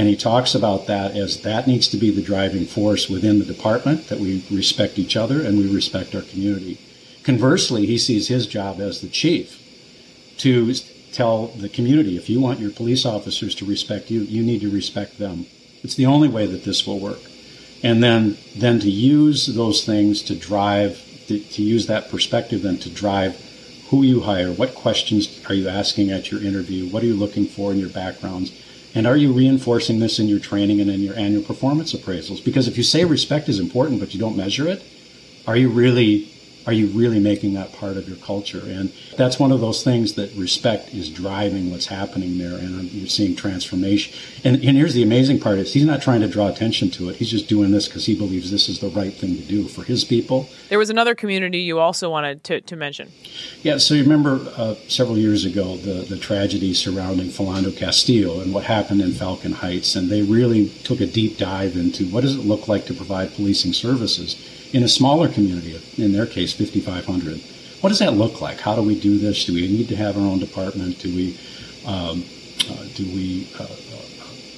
And 0.00 0.08
he 0.08 0.16
talks 0.16 0.54
about 0.54 0.86
that 0.86 1.14
as 1.14 1.42
that 1.42 1.66
needs 1.66 1.86
to 1.88 1.98
be 1.98 2.08
the 2.08 2.22
driving 2.22 2.64
force 2.64 3.10
within 3.10 3.38
the 3.38 3.44
department, 3.44 4.08
that 4.08 4.18
we 4.18 4.42
respect 4.50 4.98
each 4.98 5.14
other 5.14 5.42
and 5.42 5.58
we 5.58 5.70
respect 5.70 6.14
our 6.14 6.22
community. 6.22 6.78
Conversely, 7.22 7.84
he 7.84 7.98
sees 7.98 8.28
his 8.28 8.46
job 8.46 8.80
as 8.80 9.02
the 9.02 9.10
chief 9.10 9.60
to 10.38 10.72
tell 11.12 11.48
the 11.48 11.68
community 11.68 12.16
if 12.16 12.30
you 12.30 12.40
want 12.40 12.60
your 12.60 12.70
police 12.70 13.04
officers 13.04 13.54
to 13.56 13.66
respect 13.66 14.10
you, 14.10 14.22
you 14.22 14.42
need 14.42 14.62
to 14.62 14.70
respect 14.70 15.18
them. 15.18 15.44
It's 15.82 15.96
the 15.96 16.06
only 16.06 16.28
way 16.28 16.46
that 16.46 16.64
this 16.64 16.86
will 16.86 16.98
work. 16.98 17.20
And 17.82 18.02
then, 18.02 18.38
then 18.56 18.80
to 18.80 18.90
use 18.90 19.48
those 19.48 19.84
things 19.84 20.22
to 20.22 20.34
drive, 20.34 20.98
to, 21.26 21.38
to 21.38 21.62
use 21.62 21.88
that 21.88 22.08
perspective, 22.08 22.62
then 22.62 22.78
to 22.78 22.88
drive 22.88 23.38
who 23.90 24.02
you 24.02 24.20
hire, 24.20 24.50
what 24.50 24.74
questions 24.74 25.44
are 25.46 25.54
you 25.54 25.68
asking 25.68 26.10
at 26.10 26.30
your 26.30 26.42
interview, 26.42 26.88
what 26.88 27.02
are 27.02 27.06
you 27.06 27.16
looking 27.16 27.44
for 27.44 27.70
in 27.70 27.78
your 27.78 27.90
backgrounds, 27.90 28.50
and 28.94 29.06
are 29.06 29.16
you 29.16 29.32
reinforcing 29.32 30.00
this 30.00 30.18
in 30.18 30.28
your 30.28 30.40
training 30.40 30.80
and 30.80 30.90
in 30.90 31.00
your 31.00 31.16
annual 31.16 31.42
performance 31.42 31.92
appraisals? 31.92 32.44
Because 32.44 32.66
if 32.68 32.76
you 32.76 32.82
say 32.82 33.04
respect 33.04 33.48
is 33.48 33.58
important 33.58 34.00
but 34.00 34.14
you 34.14 34.20
don't 34.20 34.36
measure 34.36 34.68
it, 34.68 34.82
are 35.46 35.56
you 35.56 35.68
really 35.68 36.29
are 36.66 36.72
you 36.72 36.86
really 36.88 37.20
making 37.20 37.54
that 37.54 37.72
part 37.72 37.96
of 37.96 38.08
your 38.08 38.18
culture? 38.18 38.62
And 38.64 38.92
that's 39.16 39.38
one 39.38 39.52
of 39.52 39.60
those 39.60 39.82
things 39.82 40.14
that 40.14 40.32
respect 40.34 40.94
is 40.94 41.08
driving 41.08 41.70
what's 41.70 41.86
happening 41.86 42.38
there, 42.38 42.54
and 42.54 42.90
you're 42.92 43.08
seeing 43.08 43.34
transformation. 43.34 44.16
And, 44.44 44.56
and 44.56 44.76
here's 44.76 44.94
the 44.94 45.02
amazing 45.02 45.40
part: 45.40 45.58
is 45.58 45.72
he's 45.72 45.84
not 45.84 46.02
trying 46.02 46.20
to 46.20 46.28
draw 46.28 46.48
attention 46.48 46.90
to 46.90 47.08
it. 47.08 47.16
He's 47.16 47.30
just 47.30 47.48
doing 47.48 47.70
this 47.70 47.88
because 47.88 48.06
he 48.06 48.16
believes 48.16 48.50
this 48.50 48.68
is 48.68 48.80
the 48.80 48.88
right 48.88 49.12
thing 49.12 49.36
to 49.36 49.42
do 49.42 49.68
for 49.68 49.82
his 49.82 50.04
people. 50.04 50.48
There 50.68 50.78
was 50.78 50.90
another 50.90 51.14
community 51.14 51.58
you 51.58 51.78
also 51.78 52.10
wanted 52.10 52.44
to, 52.44 52.60
to 52.60 52.76
mention. 52.76 53.10
Yeah, 53.62 53.78
so 53.78 53.94
you 53.94 54.02
remember 54.02 54.40
uh, 54.56 54.74
several 54.88 55.18
years 55.18 55.44
ago 55.44 55.76
the, 55.76 56.02
the 56.02 56.18
tragedy 56.18 56.74
surrounding 56.74 57.28
Philando 57.28 57.76
Castillo 57.76 58.40
and 58.40 58.52
what 58.52 58.64
happened 58.64 59.00
in 59.00 59.12
Falcon 59.12 59.52
Heights, 59.52 59.96
and 59.96 60.10
they 60.10 60.22
really 60.22 60.68
took 60.84 61.00
a 61.00 61.06
deep 61.06 61.38
dive 61.38 61.76
into 61.76 62.04
what 62.06 62.22
does 62.22 62.36
it 62.36 62.44
look 62.44 62.68
like 62.68 62.86
to 62.86 62.94
provide 62.94 63.34
policing 63.34 63.72
services 63.72 64.49
in 64.72 64.82
a 64.82 64.88
smaller 64.88 65.28
community, 65.28 65.80
in 65.96 66.12
their 66.12 66.26
case, 66.26 66.52
5,500. 66.52 67.40
What 67.80 67.88
does 67.88 67.98
that 68.00 68.14
look 68.14 68.40
like? 68.40 68.60
How 68.60 68.74
do 68.74 68.82
we 68.82 68.98
do 68.98 69.18
this? 69.18 69.44
Do 69.46 69.54
we 69.54 69.62
need 69.62 69.88
to 69.88 69.96
have 69.96 70.16
our 70.16 70.22
own 70.22 70.38
department? 70.38 70.98
Do 70.98 71.14
we 71.14 71.38
um, 71.86 72.24
uh, 72.68 72.84
do 72.94 73.04
we 73.06 73.48
uh, 73.58 73.66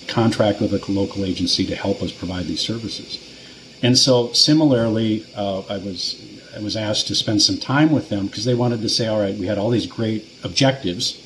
contract 0.09 0.61
with 0.61 0.73
a 0.73 0.93
local 0.93 1.25
agency 1.25 1.65
to 1.67 1.77
help 1.77 2.03
us 2.03 2.11
provide 2.11 2.47
these 2.47 2.61
services? 2.61 3.29
And 3.83 3.97
so, 3.97 4.33
similarly, 4.33 5.25
uh, 5.37 5.61
I 5.69 5.79
was 5.79 6.21
I 6.55 6.61
was 6.61 6.77
asked 6.77 7.07
to 7.09 7.15
spend 7.15 7.43
some 7.43 7.59
time 7.59 7.91
with 7.91 8.09
them 8.09 8.27
because 8.27 8.45
they 8.45 8.55
wanted 8.55 8.83
to 8.83 8.89
say, 8.89 9.07
all 9.07 9.21
right, 9.21 9.37
we 9.37 9.47
had 9.47 9.59
all 9.59 9.71
these 9.71 9.87
great 9.87 10.25
objectives. 10.43 11.19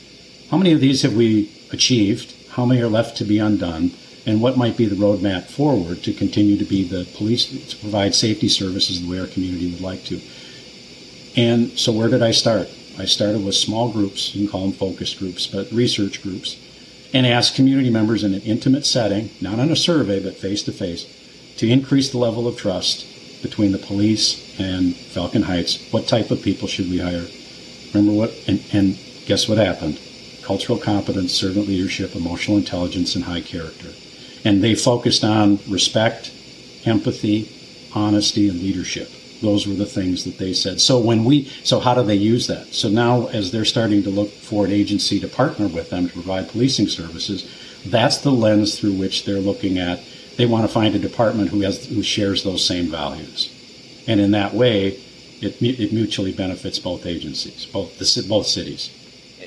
How 0.51 0.57
many 0.57 0.73
of 0.73 0.81
these 0.81 1.03
have 1.03 1.15
we 1.15 1.51
achieved? 1.73 2.35
How 2.51 2.65
many 2.65 2.81
are 2.81 2.89
left 2.89 3.17
to 3.19 3.25
be 3.25 3.39
undone? 3.39 3.91
And 4.27 4.41
what 4.41 4.57
might 4.57 4.77
be 4.77 4.87
the 4.87 4.97
roadmap 4.97 5.45
forward 5.45 6.03
to 6.03 6.13
continue 6.13 6.59
to 6.59 6.65
be 6.65 6.83
the 6.83 7.07
police 7.15 7.47
to 7.47 7.77
provide 7.77 8.15
safety 8.15 8.49
services 8.49 9.01
the 9.01 9.11
way 9.11 9.21
our 9.21 9.29
community 9.29 9.71
would 9.71 9.81
like 9.81 10.05
to. 10.05 10.21
And 11.37 11.79
so, 11.79 11.93
where 11.93 12.09
did 12.09 12.23
I 12.23 12.33
start? 12.33 12.69
I 12.99 13.05
started 13.05 13.45
with 13.45 13.55
small 13.55 13.93
groups, 13.93 14.35
you 14.35 14.43
can 14.43 14.51
call 14.51 14.63
them 14.63 14.73
focus 14.73 15.15
groups, 15.15 15.47
but 15.47 15.71
research 15.71 16.23
groups, 16.23 16.57
and 17.13 17.27
asked 17.27 17.55
community 17.55 17.91
members 17.91 18.25
in 18.25 18.35
an 18.35 18.41
intimate 18.43 18.85
setting, 18.85 19.31
not 19.41 19.61
on 19.61 19.71
a 19.71 19.77
survey, 19.77 20.19
but 20.19 20.37
face 20.37 20.63
to 20.65 20.73
face, 20.73 21.07
to 21.59 21.69
increase 21.69 22.11
the 22.11 22.19
level 22.19 22.49
of 22.49 22.57
trust 22.57 23.43
between 23.43 23.73
the 23.73 23.79
police 23.79 24.59
and 24.59 24.97
Falcon 24.97 25.43
Heights. 25.43 25.93
What 25.93 26.09
type 26.09 26.31
of 26.31 26.43
people 26.43 26.67
should 26.67 26.91
we 26.91 26.99
hire? 26.99 27.27
Remember 27.93 28.13
what? 28.13 28.35
And, 28.49 28.65
and 28.73 28.99
guess 29.27 29.47
what 29.47 29.59
happened? 29.59 30.01
Cultural 30.43 30.79
competence, 30.79 31.33
servant 31.33 31.69
leadership, 31.69 32.17
emotional 32.17 32.57
intelligence, 32.57 33.15
and 33.15 33.25
high 33.25 33.43
character. 33.43 33.89
And 34.45 34.63
they 34.63 34.75
focused 34.75 35.25
on 35.25 35.59
respect, 35.69 36.33
empathy, 36.85 37.51
honesty, 37.95 38.49
and 38.49 38.61
leadership. 38.61 39.11
Those 39.43 39.67
were 39.67 39.75
the 39.75 39.87
things 39.87 40.25
that 40.25 40.39
they 40.39 40.53
said. 40.53 40.81
So 40.81 40.99
when 40.99 41.25
we, 41.25 41.45
so 41.63 41.81
how 41.81 41.95
do 41.95 42.03
they 42.03 42.15
use 42.15 42.47
that? 42.47 42.69
So 42.69 42.89
now, 42.89 43.27
as 43.29 43.53
they're 43.53 43.65
starting 43.65 44.03
to 44.05 44.11
look 44.11 44.31
for 44.31 44.65
an 44.65 44.73
agency 44.73 45.21
to 45.21 45.29
partner 45.29 45.69
with 45.69 45.91
them 45.91 46.07
to 46.07 46.13
provide 46.13 46.49
policing 46.49 46.89
services, 46.89 47.51
that's 47.87 48.19
the 48.19 48.31
lens 48.31 48.79
through 48.79 48.95
which 48.95 49.25
they're 49.25 49.41
looking 49.41 49.79
at. 49.79 50.01
They 50.37 50.47
want 50.47 50.65
to 50.65 50.73
find 50.73 50.95
a 50.95 50.99
department 50.99 51.51
who 51.51 51.61
has 51.63 51.87
who 51.87 52.03
shares 52.03 52.45
those 52.45 52.67
same 52.67 52.87
values, 52.87 53.51
and 54.07 54.21
in 54.21 54.33
that 54.33 54.53
way, 54.53 54.99
it, 55.41 55.63
it 55.63 55.93
mutually 55.93 56.33
benefits 56.33 56.79
both 56.79 57.07
agencies, 57.07 57.65
both 57.67 57.99
the 57.99 58.29
both 58.29 58.47
cities 58.47 58.91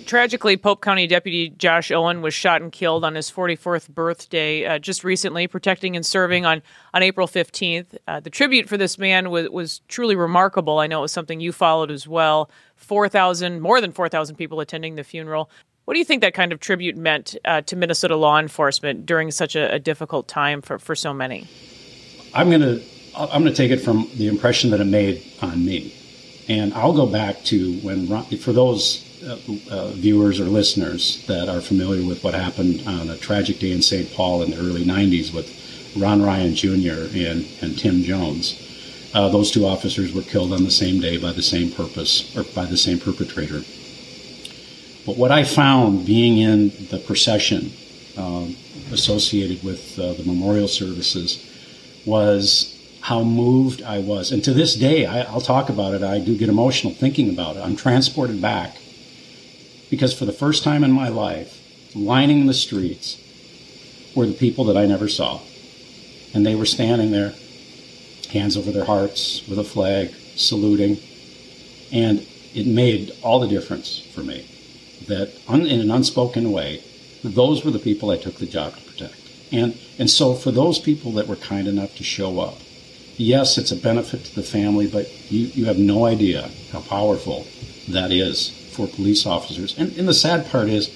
tragically, 0.09 0.57
Pope 0.57 0.81
County 0.81 1.05
Deputy 1.05 1.49
Josh 1.49 1.91
Owen 1.91 2.23
was 2.23 2.33
shot 2.33 2.63
and 2.63 2.71
killed 2.71 3.05
on 3.05 3.13
his 3.13 3.29
44th 3.29 3.89
birthday 3.89 4.65
uh, 4.65 4.79
just 4.79 5.03
recently, 5.03 5.45
protecting 5.45 5.95
and 5.95 6.03
serving 6.03 6.47
on, 6.47 6.63
on 6.95 7.03
April 7.03 7.27
15th. 7.27 7.95
Uh, 8.07 8.19
the 8.19 8.31
tribute 8.31 8.67
for 8.67 8.75
this 8.75 8.97
man 8.97 9.29
was, 9.29 9.47
was 9.49 9.81
truly 9.87 10.15
remarkable. 10.15 10.79
I 10.79 10.87
know 10.87 10.97
it 10.97 11.01
was 11.03 11.11
something 11.11 11.39
you 11.39 11.51
followed 11.51 11.91
as 11.91 12.07
well. 12.07 12.49
4,000, 12.77 13.61
more 13.61 13.79
than 13.79 13.91
4,000 13.91 14.35
people 14.35 14.59
attending 14.59 14.95
the 14.95 15.03
funeral. 15.03 15.51
What 15.85 15.93
do 15.93 15.99
you 15.99 16.05
think 16.05 16.21
that 16.21 16.33
kind 16.33 16.51
of 16.51 16.59
tribute 16.59 16.97
meant 16.97 17.37
uh, 17.45 17.61
to 17.61 17.75
Minnesota 17.75 18.15
law 18.15 18.39
enforcement 18.39 19.05
during 19.05 19.29
such 19.29 19.55
a, 19.55 19.71
a 19.71 19.77
difficult 19.77 20.27
time 20.27 20.63
for, 20.63 20.79
for 20.79 20.95
so 20.95 21.13
many? 21.13 21.47
I'm 22.33 22.49
going 22.49 22.61
to 22.61 22.83
I'm 23.15 23.43
going 23.43 23.53
to 23.53 23.57
take 23.57 23.71
it 23.71 23.77
from 23.77 24.09
the 24.15 24.27
impression 24.27 24.71
that 24.71 24.79
it 24.79 24.85
made 24.85 25.23
on 25.41 25.65
me. 25.65 25.93
And 26.47 26.73
I'll 26.73 26.93
go 26.93 27.05
back 27.05 27.43
to 27.45 27.79
when, 27.81 28.07
for 28.37 28.53
those 28.53 29.08
uh, 29.25 29.37
uh, 29.69 29.91
viewers 29.91 30.39
or 30.39 30.45
listeners 30.45 31.25
that 31.27 31.49
are 31.49 31.61
familiar 31.61 32.07
with 32.07 32.23
what 32.23 32.33
happened 32.33 32.81
on 32.87 33.09
a 33.09 33.17
tragic 33.17 33.59
day 33.59 33.71
in 33.71 33.81
St. 33.81 34.11
Paul 34.13 34.43
in 34.43 34.51
the 34.51 34.57
early 34.57 34.85
90s 34.85 35.33
with 35.33 35.55
Ron 35.97 36.21
Ryan 36.21 36.55
Jr. 36.55 37.09
and, 37.13 37.45
and 37.61 37.77
Tim 37.77 38.03
Jones. 38.03 38.65
Uh, 39.13 39.27
those 39.27 39.51
two 39.51 39.65
officers 39.65 40.13
were 40.13 40.21
killed 40.21 40.53
on 40.53 40.63
the 40.63 40.71
same 40.71 41.01
day 41.01 41.17
by 41.17 41.33
the 41.33 41.41
same 41.41 41.71
purpose 41.71 42.35
or 42.37 42.43
by 42.55 42.65
the 42.65 42.77
same 42.77 42.99
perpetrator. 42.99 43.61
But 45.05 45.17
what 45.17 45.31
I 45.31 45.43
found 45.43 46.05
being 46.05 46.37
in 46.37 46.69
the 46.89 46.99
procession 46.99 47.71
um, 48.17 48.55
associated 48.91 49.63
with 49.63 49.97
uh, 49.99 50.13
the 50.13 50.23
memorial 50.23 50.67
services 50.67 51.45
was 52.05 52.75
how 53.01 53.23
moved 53.23 53.81
I 53.81 53.99
was. 53.99 54.31
And 54.31 54.43
to 54.43 54.53
this 54.53 54.75
day, 54.75 55.05
I, 55.05 55.29
will 55.31 55.41
talk 55.41 55.69
about 55.69 55.93
it. 55.93 56.03
I 56.03 56.19
do 56.19 56.37
get 56.37 56.49
emotional 56.49 56.93
thinking 56.93 57.29
about 57.29 57.57
it. 57.57 57.61
I'm 57.61 57.75
transported 57.75 58.41
back 58.41 58.77
because 59.89 60.17
for 60.17 60.25
the 60.25 60.33
first 60.33 60.63
time 60.63 60.83
in 60.83 60.91
my 60.91 61.09
life, 61.09 61.59
lining 61.95 62.45
the 62.45 62.53
streets 62.53 63.17
were 64.15 64.25
the 64.25 64.33
people 64.33 64.65
that 64.65 64.77
I 64.77 64.85
never 64.85 65.07
saw. 65.07 65.41
And 66.33 66.45
they 66.45 66.55
were 66.55 66.65
standing 66.65 67.11
there, 67.11 67.33
hands 68.31 68.55
over 68.55 68.71
their 68.71 68.85
hearts, 68.85 69.47
with 69.47 69.57
a 69.57 69.63
flag, 69.63 70.13
saluting. 70.35 70.97
And 71.91 72.25
it 72.53 72.67
made 72.67 73.11
all 73.23 73.39
the 73.39 73.47
difference 73.47 73.99
for 74.13 74.21
me 74.21 74.47
that, 75.07 75.33
un, 75.47 75.65
in 75.65 75.79
an 75.79 75.89
unspoken 75.89 76.51
way, 76.51 76.83
those 77.23 77.65
were 77.65 77.71
the 77.71 77.79
people 77.79 78.11
I 78.11 78.17
took 78.17 78.35
the 78.35 78.45
job 78.45 78.75
to 78.75 78.81
protect. 78.83 79.15
And, 79.51 79.77
and 79.97 80.09
so, 80.09 80.35
for 80.35 80.51
those 80.51 80.77
people 80.77 81.11
that 81.13 81.27
were 81.27 81.35
kind 81.35 81.67
enough 81.67 81.95
to 81.95 82.03
show 82.03 82.39
up, 82.39 82.59
yes, 83.17 83.57
it's 83.57 83.71
a 83.71 83.75
benefit 83.75 84.23
to 84.25 84.35
the 84.35 84.43
family, 84.43 84.85
but 84.85 85.09
you, 85.31 85.47
you 85.47 85.65
have 85.65 85.79
no 85.79 86.05
idea 86.05 86.49
how 86.71 86.81
powerful 86.81 87.47
that 87.87 88.11
is 88.11 88.58
for 88.69 88.87
police 88.87 89.25
officers. 89.25 89.77
And, 89.77 89.95
and 89.97 90.07
the 90.07 90.13
sad 90.13 90.49
part 90.49 90.69
is, 90.69 90.89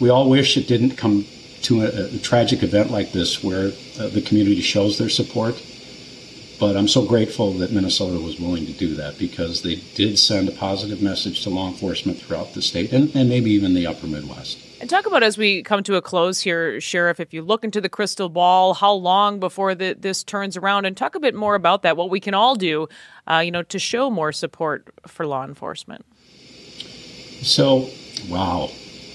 we 0.00 0.10
all 0.10 0.28
wish 0.28 0.56
it 0.56 0.68
didn't 0.68 0.96
come 0.96 1.24
to 1.62 1.82
a, 1.82 2.14
a 2.14 2.18
tragic 2.18 2.62
event 2.62 2.90
like 2.90 3.12
this 3.12 3.42
where 3.42 3.72
uh, 3.98 4.08
the 4.08 4.22
community 4.22 4.60
shows 4.60 4.98
their 4.98 5.08
support. 5.08 5.62
But 6.58 6.76
I'm 6.76 6.88
so 6.88 7.04
grateful 7.04 7.52
that 7.54 7.70
Minnesota 7.70 8.18
was 8.18 8.40
willing 8.40 8.64
to 8.66 8.72
do 8.72 8.94
that 8.94 9.18
because 9.18 9.62
they 9.62 9.76
did 9.94 10.18
send 10.18 10.48
a 10.48 10.52
positive 10.52 11.02
message 11.02 11.42
to 11.42 11.50
law 11.50 11.68
enforcement 11.68 12.18
throughout 12.18 12.54
the 12.54 12.62
state 12.62 12.92
and, 12.92 13.14
and 13.14 13.28
maybe 13.28 13.50
even 13.50 13.74
the 13.74 13.86
upper 13.86 14.06
Midwest. 14.06 14.58
And 14.80 14.88
talk 14.88 15.06
about 15.06 15.22
as 15.22 15.36
we 15.36 15.62
come 15.62 15.82
to 15.84 15.96
a 15.96 16.02
close 16.02 16.40
here, 16.40 16.80
Sheriff, 16.80 17.18
if 17.20 17.34
you 17.34 17.42
look 17.42 17.64
into 17.64 17.80
the 17.80 17.88
crystal 17.88 18.28
ball, 18.28 18.74
how 18.74 18.92
long 18.92 19.40
before 19.40 19.74
the, 19.74 19.94
this 19.94 20.22
turns 20.22 20.56
around? 20.56 20.84
And 20.84 20.96
talk 20.96 21.14
a 21.14 21.20
bit 21.20 21.34
more 21.34 21.54
about 21.54 21.82
that, 21.82 21.96
what 21.96 22.10
we 22.10 22.20
can 22.20 22.34
all 22.34 22.54
do, 22.54 22.88
uh, 23.26 23.38
you 23.38 23.50
know, 23.50 23.62
to 23.64 23.78
show 23.78 24.10
more 24.10 24.32
support 24.32 24.88
for 25.06 25.26
law 25.26 25.44
enforcement. 25.44 26.04
So, 27.42 27.90
wow. 28.28 28.70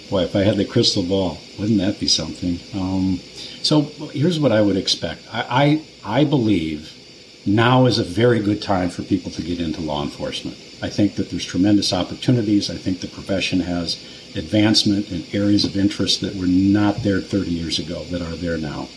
Boy, 0.09 0.23
if 0.23 0.35
I 0.35 0.41
had 0.41 0.57
the 0.57 0.65
crystal 0.65 1.03
ball, 1.03 1.37
wouldn't 1.57 1.79
that 1.79 1.99
be 1.99 2.07
something? 2.07 2.59
Um, 2.73 3.19
so 3.61 3.83
here's 4.11 4.39
what 4.39 4.51
I 4.51 4.61
would 4.61 4.75
expect. 4.75 5.23
I, 5.31 5.81
I, 6.03 6.19
I 6.19 6.23
believe 6.25 6.93
now 7.45 7.85
is 7.85 7.97
a 7.97 8.03
very 8.03 8.39
good 8.39 8.61
time 8.61 8.89
for 8.89 9.03
people 9.03 9.31
to 9.31 9.41
get 9.41 9.59
into 9.59 9.81
law 9.81 10.03
enforcement. 10.03 10.57
I 10.81 10.89
think 10.89 11.15
that 11.15 11.29
there's 11.29 11.45
tremendous 11.45 11.93
opportunities. 11.93 12.69
I 12.69 12.75
think 12.75 12.99
the 12.99 13.07
profession 13.07 13.61
has 13.61 13.95
advancement 14.35 15.11
in 15.11 15.23
areas 15.33 15.63
of 15.63 15.77
interest 15.77 16.21
that 16.21 16.35
were 16.35 16.47
not 16.47 17.03
there 17.03 17.21
30 17.21 17.51
years 17.51 17.79
ago 17.79 18.03
that 18.05 18.21
are 18.21 18.35
there 18.35 18.57
now. 18.57 18.89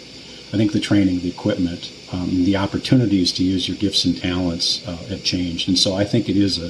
I 0.53 0.57
think 0.57 0.73
the 0.73 0.81
training, 0.81 1.21
the 1.21 1.29
equipment, 1.29 1.93
um, 2.13 2.45
the 2.45 2.57
opportunities 2.57 3.33
to 3.33 3.45
use 3.45 3.69
your 3.69 3.77
gifts 3.77 4.05
and 4.05 4.17
talents 4.17 4.87
uh, 4.87 4.97
have 5.09 5.25
changed, 5.25 5.69
and 5.69 5.77
so 5.77 5.95
I 5.95 6.05
think 6.05 6.29
it 6.29 6.37
is 6.37 6.59
a, 6.59 6.69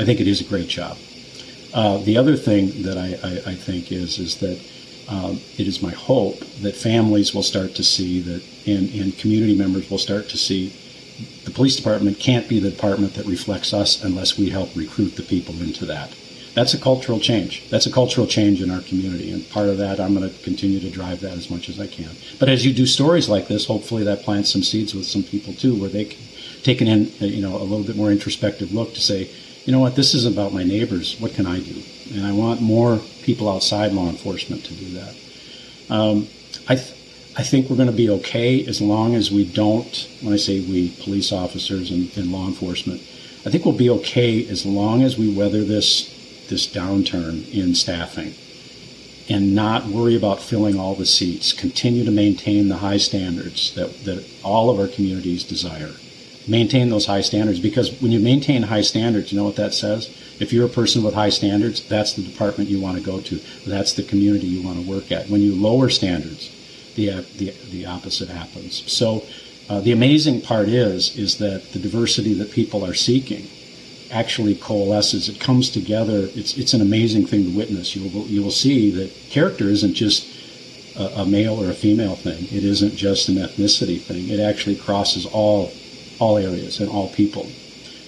I 0.00 0.04
think 0.04 0.20
it 0.20 0.28
is 0.28 0.40
a 0.40 0.44
great 0.44 0.68
job. 0.68 0.96
Uh, 1.74 1.98
the 1.98 2.16
other 2.16 2.36
thing 2.36 2.82
that 2.84 2.96
I, 2.96 3.18
I, 3.22 3.50
I 3.50 3.54
think 3.56 3.90
is 3.90 4.18
is 4.20 4.38
that 4.38 4.60
um, 5.08 5.40
it 5.58 5.66
is 5.66 5.82
my 5.82 5.90
hope 5.90 6.38
that 6.62 6.76
families 6.76 7.34
will 7.34 7.42
start 7.42 7.74
to 7.74 7.82
see 7.82 8.20
that, 8.20 8.42
and, 8.66 8.88
and 8.94 9.18
community 9.18 9.56
members 9.56 9.90
will 9.90 9.98
start 9.98 10.28
to 10.30 10.38
see 10.38 10.72
the 11.44 11.50
police 11.50 11.76
department 11.76 12.18
can't 12.18 12.48
be 12.48 12.58
the 12.58 12.70
department 12.70 13.14
that 13.14 13.26
reflects 13.26 13.74
us 13.74 14.02
unless 14.02 14.38
we 14.38 14.50
help 14.50 14.74
recruit 14.74 15.16
the 15.16 15.22
people 15.22 15.54
into 15.60 15.84
that. 15.86 16.14
That's 16.54 16.72
a 16.72 16.78
cultural 16.78 17.18
change. 17.18 17.68
That's 17.68 17.86
a 17.86 17.92
cultural 17.92 18.28
change 18.28 18.62
in 18.62 18.70
our 18.70 18.80
community, 18.80 19.32
and 19.32 19.48
part 19.50 19.68
of 19.68 19.76
that, 19.78 19.98
I'm 19.98 20.14
going 20.14 20.30
to 20.30 20.42
continue 20.44 20.78
to 20.78 20.90
drive 20.90 21.20
that 21.20 21.36
as 21.36 21.50
much 21.50 21.68
as 21.68 21.80
I 21.80 21.88
can. 21.88 22.10
But 22.38 22.48
as 22.48 22.64
you 22.64 22.72
do 22.72 22.86
stories 22.86 23.28
like 23.28 23.48
this, 23.48 23.66
hopefully 23.66 24.04
that 24.04 24.22
plants 24.22 24.52
some 24.52 24.62
seeds 24.62 24.94
with 24.94 25.06
some 25.06 25.24
people 25.24 25.52
too, 25.52 25.74
where 25.74 25.90
they 25.90 26.04
can 26.04 26.20
take 26.62 26.80
an 26.80 26.88
you 27.18 27.42
know, 27.42 27.56
a 27.56 27.66
little 27.66 27.84
bit 27.84 27.96
more 27.96 28.12
introspective 28.12 28.72
look 28.72 28.94
to 28.94 29.00
say, 29.00 29.28
you 29.64 29.72
know 29.72 29.80
what, 29.80 29.96
this 29.96 30.14
is 30.14 30.26
about 30.26 30.52
my 30.52 30.62
neighbors. 30.62 31.18
What 31.20 31.34
can 31.34 31.46
I 31.46 31.60
do? 31.60 31.82
And 32.14 32.26
I 32.26 32.32
want 32.32 32.60
more 32.60 32.98
people 33.22 33.48
outside 33.48 33.92
law 33.92 34.08
enforcement 34.08 34.64
to 34.64 34.74
do 34.74 34.86
that. 34.94 35.16
Um, 35.90 36.28
I, 36.68 36.76
th- 36.76 36.92
I 37.36 37.42
think 37.42 37.68
we're 37.68 37.76
going 37.76 37.90
to 37.90 37.96
be 37.96 38.10
okay 38.10 38.64
as 38.66 38.80
long 38.80 39.14
as 39.14 39.30
we 39.30 39.44
don't, 39.44 40.08
when 40.20 40.34
I 40.34 40.36
say 40.36 40.60
we, 40.60 40.90
police 41.02 41.32
officers 41.32 41.90
and, 41.90 42.14
and 42.16 42.30
law 42.30 42.46
enforcement, 42.46 43.00
I 43.46 43.50
think 43.50 43.64
we'll 43.64 43.76
be 43.76 43.90
okay 43.90 44.46
as 44.48 44.64
long 44.64 45.02
as 45.02 45.18
we 45.18 45.34
weather 45.34 45.64
this 45.64 46.12
this 46.48 46.66
downturn 46.66 47.50
in 47.52 47.74
staffing 47.74 48.34
and 49.28 49.54
not 49.54 49.86
worry 49.86 50.14
about 50.14 50.40
filling 50.40 50.78
all 50.78 50.94
the 50.94 51.06
seats. 51.06 51.52
Continue 51.52 52.04
to 52.04 52.10
maintain 52.10 52.68
the 52.68 52.76
high 52.76 52.98
standards 52.98 53.74
that, 53.74 54.04
that 54.04 54.24
all 54.42 54.68
of 54.68 54.78
our 54.78 54.88
communities 54.88 55.42
desire 55.42 55.92
maintain 56.46 56.90
those 56.90 57.06
high 57.06 57.20
standards 57.20 57.60
because 57.60 58.00
when 58.00 58.12
you 58.12 58.20
maintain 58.20 58.62
high 58.62 58.82
standards, 58.82 59.32
you 59.32 59.38
know 59.38 59.44
what 59.44 59.56
that 59.56 59.74
says? 59.74 60.08
If 60.40 60.52
you're 60.52 60.66
a 60.66 60.70
person 60.70 61.02
with 61.02 61.14
high 61.14 61.30
standards, 61.30 61.86
that's 61.88 62.14
the 62.14 62.22
department 62.22 62.68
you 62.68 62.80
want 62.80 62.98
to 62.98 63.02
go 63.02 63.20
to. 63.20 63.40
That's 63.66 63.92
the 63.92 64.02
community 64.02 64.46
you 64.46 64.62
want 64.62 64.84
to 64.84 64.90
work 64.90 65.12
at. 65.12 65.28
When 65.28 65.40
you 65.40 65.54
lower 65.54 65.88
standards, 65.88 66.50
the, 66.96 67.24
the, 67.36 67.54
the 67.70 67.86
opposite 67.86 68.28
happens. 68.28 68.90
So 68.90 69.24
uh, 69.68 69.80
the 69.80 69.92
amazing 69.92 70.42
part 70.42 70.68
is, 70.68 71.16
is 71.16 71.38
that 71.38 71.72
the 71.72 71.78
diversity 71.78 72.34
that 72.34 72.50
people 72.50 72.84
are 72.84 72.94
seeking 72.94 73.48
actually 74.10 74.54
coalesces. 74.54 75.28
It 75.28 75.40
comes 75.40 75.70
together. 75.70 76.28
It's, 76.34 76.56
it's 76.56 76.74
an 76.74 76.80
amazing 76.80 77.26
thing 77.26 77.44
to 77.44 77.56
witness. 77.56 77.96
You 77.96 78.08
will, 78.10 78.26
you 78.26 78.42
will 78.42 78.50
see 78.50 78.90
that 78.92 79.10
character 79.30 79.64
isn't 79.64 79.94
just 79.94 80.28
a, 80.96 81.20
a 81.20 81.26
male 81.26 81.60
or 81.62 81.70
a 81.70 81.74
female 81.74 82.14
thing. 82.14 82.44
It 82.44 82.64
isn't 82.64 82.94
just 82.94 83.28
an 83.28 83.36
ethnicity 83.36 84.00
thing. 84.00 84.28
It 84.28 84.40
actually 84.40 84.76
crosses 84.76 85.26
all 85.26 85.72
all 86.24 86.38
areas 86.38 86.80
and 86.80 86.88
all 86.88 87.08
people. 87.10 87.46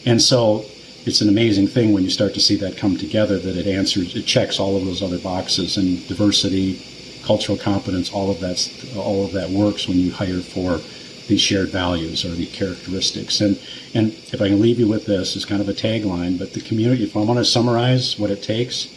And 0.06 0.20
so 0.20 0.64
it's 1.04 1.20
an 1.20 1.28
amazing 1.28 1.68
thing 1.68 1.92
when 1.92 2.02
you 2.02 2.10
start 2.10 2.32
to 2.34 2.40
see 2.40 2.56
that 2.56 2.76
come 2.76 2.96
together 2.96 3.38
that 3.38 3.56
it 3.56 3.66
answers, 3.66 4.16
it 4.16 4.24
checks 4.24 4.58
all 4.58 4.76
of 4.76 4.84
those 4.84 5.02
other 5.02 5.18
boxes 5.18 5.76
and 5.76 6.06
diversity, 6.08 6.82
cultural 7.24 7.58
competence, 7.58 8.10
all 8.12 8.30
of 8.30 8.40
that, 8.40 8.58
all 8.96 9.24
of 9.24 9.32
that 9.32 9.50
works 9.50 9.86
when 9.86 9.98
you 9.98 10.10
hire 10.10 10.40
for 10.40 10.80
these 11.28 11.40
shared 11.40 11.70
values 11.70 12.24
or 12.24 12.30
the 12.30 12.46
characteristics. 12.46 13.40
And 13.40 13.58
and 13.94 14.12
if 14.32 14.40
I 14.40 14.48
can 14.48 14.60
leave 14.60 14.78
you 14.78 14.88
with 14.88 15.06
this, 15.06 15.36
it's 15.36 15.44
kind 15.44 15.60
of 15.60 15.68
a 15.68 15.72
tagline, 15.72 16.38
but 16.38 16.52
the 16.52 16.60
community. 16.60 17.04
If 17.04 17.16
I 17.16 17.20
want 17.20 17.38
to 17.38 17.44
summarize 17.44 18.18
what 18.18 18.30
it 18.30 18.42
takes 18.42 18.88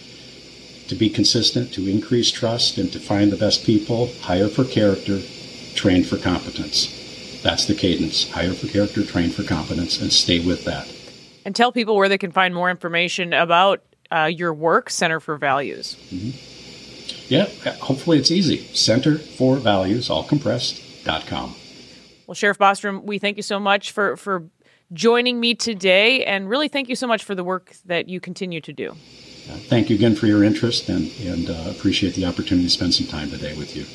to 0.88 0.96
be 0.96 1.10
consistent, 1.10 1.72
to 1.74 1.88
increase 1.88 2.32
trust, 2.32 2.78
and 2.78 2.92
to 2.92 3.00
find 3.00 3.32
the 3.32 3.38
best 3.38 3.64
people, 3.64 4.12
hire 4.22 4.48
for 4.48 4.66
character, 4.66 5.20
train 5.76 6.04
for 6.04 6.18
competence. 6.18 6.99
That's 7.42 7.66
the 7.66 7.76
cadence. 7.76 8.30
Hire 8.30 8.54
for 8.54 8.68
character, 8.68 9.06
train 9.06 9.30
for 9.30 9.44
competence, 9.44 10.02
and 10.02 10.12
stay 10.12 10.40
with 10.46 10.66
that. 10.66 10.88
And 11.46 11.56
tell 11.56 11.72
people 11.72 11.96
where 11.96 12.10
they 12.10 12.18
can 12.18 12.32
find 12.32 12.54
more 12.54 12.70
information 12.70 13.34
about 13.34 13.82
uh, 14.12 14.26
your 14.26 14.54
work, 14.54 14.90
Center 14.90 15.20
for 15.20 15.38
Values. 15.38 15.96
Mm-hmm. 16.12 17.34
Yeah, 17.34 17.46
hopefully 17.78 18.18
it's 18.18 18.32
easy. 18.32 18.58
Center 18.74 19.18
for 19.18 19.58
Values, 19.58 20.10
all 20.10 20.24
compressed.com. 20.24 21.56
Well, 22.28 22.36
Sheriff 22.36 22.58
Bostrom, 22.58 23.04
we 23.04 23.20
thank 23.20 23.38
you 23.38 23.44
so 23.44 23.60
much 23.60 23.92
for, 23.92 24.18
for 24.18 24.48
joining 24.94 25.40
me 25.40 25.56
today, 25.56 26.26
and 26.26 26.50
really 26.50 26.68
thank 26.68 26.90
you 26.90 26.96
so 26.96 27.08
much 27.08 27.24
for 27.24 27.36
the 27.36 27.44
work 27.44 27.76
that 27.86 28.10
you 28.10 28.20
continue 28.20 28.62
to 28.62 28.74
do. 28.74 28.92
Uh, 28.92 29.54
thank 29.54 29.90
you 29.90 29.96
again 29.96 30.16
for 30.16 30.28
your 30.28 30.44
interest 30.44 30.90
and, 30.90 31.12
and 31.22 31.50
uh, 31.50 31.72
appreciate 31.72 32.14
the 32.14 32.26
opportunity 32.26 32.68
to 32.68 32.70
spend 32.72 32.94
some 32.94 33.08
time 33.08 33.30
today 33.30 33.56
with 33.58 33.76
you. 33.76 33.86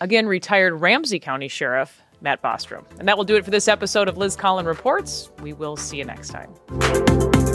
Again, 0.00 0.26
retired 0.26 0.74
Ramsey 0.74 1.18
County 1.18 1.48
Sheriff 1.48 2.02
Matt 2.20 2.42
Bostrom. 2.42 2.84
And 2.98 3.08
that 3.08 3.16
will 3.16 3.24
do 3.24 3.36
it 3.36 3.44
for 3.44 3.50
this 3.50 3.68
episode 3.68 4.08
of 4.08 4.16
Liz 4.16 4.36
Collin 4.36 4.66
Reports. 4.66 5.30
We 5.40 5.52
will 5.52 5.76
see 5.76 5.98
you 5.98 6.04
next 6.04 6.30
time. 6.30 7.47